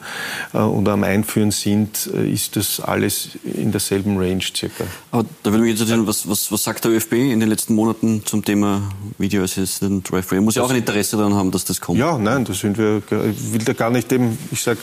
[0.53, 4.85] äh, oder am Einführen sind, äh, ist das alles in derselben Range circa.
[5.11, 8.23] Aber da würde mich interessieren, was, was, was sagt der ÖFB in den letzten Monaten
[8.25, 10.41] zum Thema Video Assistant Referee?
[10.41, 11.99] Muss ja auch ein Interesse daran haben, dass das kommt.
[11.99, 14.79] Ja, nein, da sind wir, ich will da gar nicht dem, ich sage,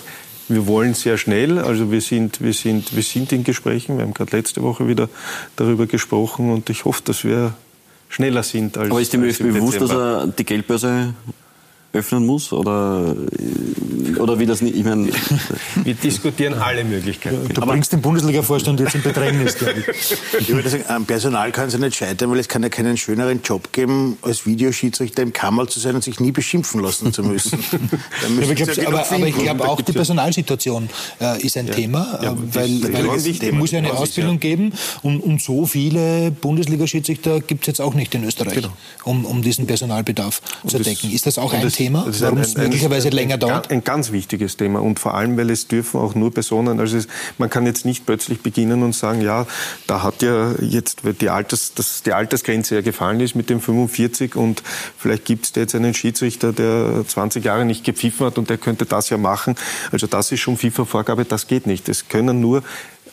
[0.49, 3.97] wir wollen sehr schnell, also wir sind, wir sind, wir sind in Gesprächen.
[3.97, 5.09] Wir haben gerade letzte Woche wieder
[5.57, 7.55] darüber gesprochen und ich hoffe, dass wir
[8.09, 8.91] schneller sind als.
[8.91, 11.15] Aber ist dem ÖFB bewusst, dass er die Geldbörse
[11.93, 12.53] öffnen muss?
[12.53, 13.17] Oder,
[14.19, 14.77] oder wie das nicht?
[14.77, 15.11] Ich meine,
[15.85, 17.49] Wir diskutieren alle Möglichkeiten.
[17.53, 19.87] Du Aber bringst den Bundesliga-Vorstand jetzt in Bedrängnis, glaube ich.
[20.41, 22.97] Ich würde sagen, am Personal kann es ja nicht scheitern, weil es kann ja keinen
[22.97, 27.23] schöneren Job geben, als Videoschiedsrichter im Kammer zu sein und sich nie beschimpfen lassen zu
[27.23, 27.59] müssen.
[27.73, 30.89] ja, aber, ich glaube aber, aber ich glaube auch, die Personalsituation
[31.21, 31.75] äh, ist ein ja.
[31.75, 34.73] Thema, ja, weil, weil es muss ja eine Ausbildung geben
[35.03, 38.73] und, und so viele Bundesliga-Schiedsrichter gibt es jetzt auch nicht in Österreich, genau.
[39.05, 41.11] um, um diesen Personalbedarf und zu decken.
[41.13, 41.80] Ist das auch ein Thema?
[41.81, 43.71] Thema, warum es möglicherweise ein, länger dauert?
[43.71, 47.09] Ein ganz wichtiges Thema und vor allem, weil es dürfen auch nur Personen, also es,
[47.39, 49.47] man kann jetzt nicht plötzlich beginnen und sagen, ja,
[49.87, 54.37] da hat ja jetzt die, Alters, das, die Altersgrenze ja gefallen ist mit dem 45
[54.37, 54.63] und
[54.99, 58.85] vielleicht gibt es jetzt einen Schiedsrichter, der 20 Jahre nicht gepfiffen hat und der könnte
[58.85, 59.55] das ja machen.
[59.91, 61.89] Also das ist schon FIFA-Vorgabe, das geht nicht.
[61.89, 62.63] Es können nur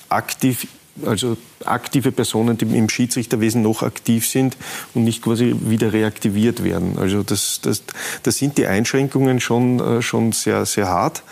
[0.09, 0.67] aktiv
[1.05, 4.57] also aktive Personen, die im Schiedsrichterwesen noch aktiv sind
[4.93, 6.97] und nicht quasi wieder reaktiviert werden.
[6.97, 7.83] Also das, das,
[8.23, 11.23] das sind die Einschränkungen schon, äh, schon sehr, sehr hart.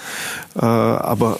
[0.56, 1.40] Äh, aber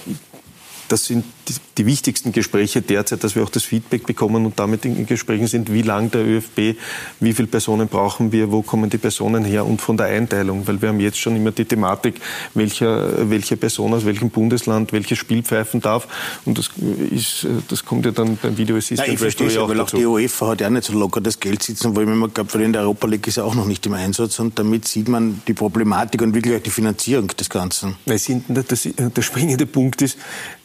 [0.88, 4.86] das sind die, die, wichtigsten Gespräche derzeit, dass wir auch das Feedback bekommen und damit
[4.86, 6.78] in Gesprächen sind, wie lang der ÖFB,
[7.20, 10.68] wie viele Personen brauchen wir, wo kommen die Personen her und von der Einteilung.
[10.68, 12.22] Weil wir haben jetzt schon immer die Thematik,
[12.54, 16.08] welcher, welche Person aus welchem Bundesland welches Spiel pfeifen darf.
[16.46, 16.70] Und das,
[17.12, 20.06] ist, das kommt ja dann beim Video Assistant Nein, ich verstehe es, weil auch die
[20.06, 22.82] UEFA hat ja nicht so locker das Geld sitzen, weil man glaubt, weil in der
[22.82, 26.22] Europa League ist er auch noch nicht im Einsatz und damit sieht man die Problematik
[26.22, 27.96] und wirklich auch die Finanzierung des Ganzen.
[28.06, 30.18] Weil das, der springende Punkt ist,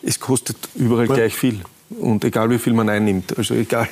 [0.03, 1.15] es kostet überall ja.
[1.15, 1.61] gleich viel.
[1.99, 3.89] Und egal wie viel man einnimmt, also egal.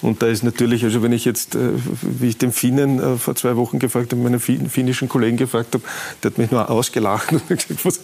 [0.00, 3.34] Und da ist natürlich, also wenn ich jetzt, äh, wie ich den Finnen äh, vor
[3.34, 5.84] zwei Wochen gefragt habe, meinen finnischen Kollegen gefragt habe,
[6.22, 8.00] der hat mich nur ausgelacht und gesagt, was,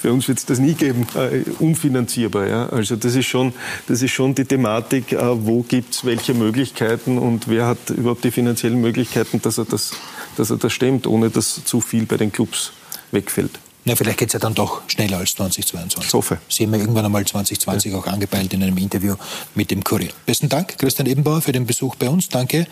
[0.00, 2.46] für uns wird es das nie geben, äh, unfinanzierbar.
[2.46, 2.68] Ja?
[2.68, 3.52] Also das ist schon,
[3.88, 8.30] das ist schon die Thematik, wo gibt es welche Möglichkeiten und wer hat überhaupt die
[8.30, 9.94] finanziellen Möglichkeiten, dass er das,
[10.36, 12.72] dass er das stemmt, ohne dass zu viel bei den Clubs
[13.10, 13.58] wegfällt.
[13.84, 16.06] Na, vielleicht geht es ja dann doch schneller als 2022.
[16.06, 16.38] Ich hoffe.
[16.60, 17.98] Haben ja irgendwann einmal 2020 ja.
[17.98, 19.16] auch angepeilt in einem Interview
[19.54, 20.10] mit dem Kurier.
[20.24, 22.28] Besten Dank, Christian Ebenbauer, für den Besuch bei uns.
[22.28, 22.66] Danke,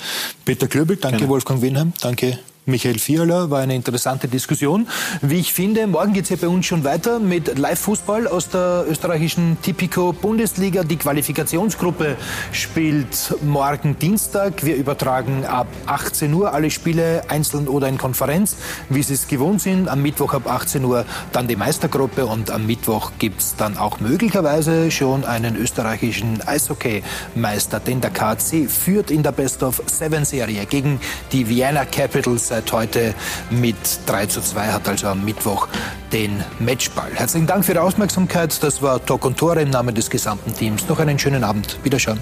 [0.44, 0.96] Peter Klöbel.
[0.96, 1.28] Danke.
[1.28, 1.92] Wolfgang Winheim.
[2.00, 2.38] Danke,
[2.70, 3.50] Michael Fiala.
[3.50, 4.86] War eine interessante Diskussion.
[5.20, 8.84] Wie ich finde, morgen geht es ja bei uns schon weiter mit Live-Fußball aus der
[8.88, 10.84] österreichischen Tipico Bundesliga.
[10.84, 12.16] Die Qualifikationsgruppe
[12.52, 14.64] spielt morgen Dienstag.
[14.64, 18.56] Wir übertragen ab 18 Uhr alle Spiele einzeln oder in Konferenz,
[18.88, 19.88] wie Sie es gewohnt sind.
[19.88, 24.00] Am Mittwoch ab 18 Uhr dann die Meistergruppe und am Mittwoch gibt es dann auch
[24.00, 30.66] möglicherweise schon einen österreichischen Eishockey-Meister, denn der KC führt in der Best of Seven Serie
[30.66, 31.00] gegen
[31.32, 33.14] die Vienna Capitals seit heute
[33.50, 33.76] mit
[34.06, 35.68] 3 zu 2, hat also am Mittwoch
[36.12, 37.10] den Matchball.
[37.14, 38.62] Herzlichen Dank für Ihre Aufmerksamkeit.
[38.62, 40.88] Das war Talk und Tore im Namen des gesamten Teams.
[40.88, 41.78] Noch einen schönen Abend.
[41.82, 42.18] Wiederschauen.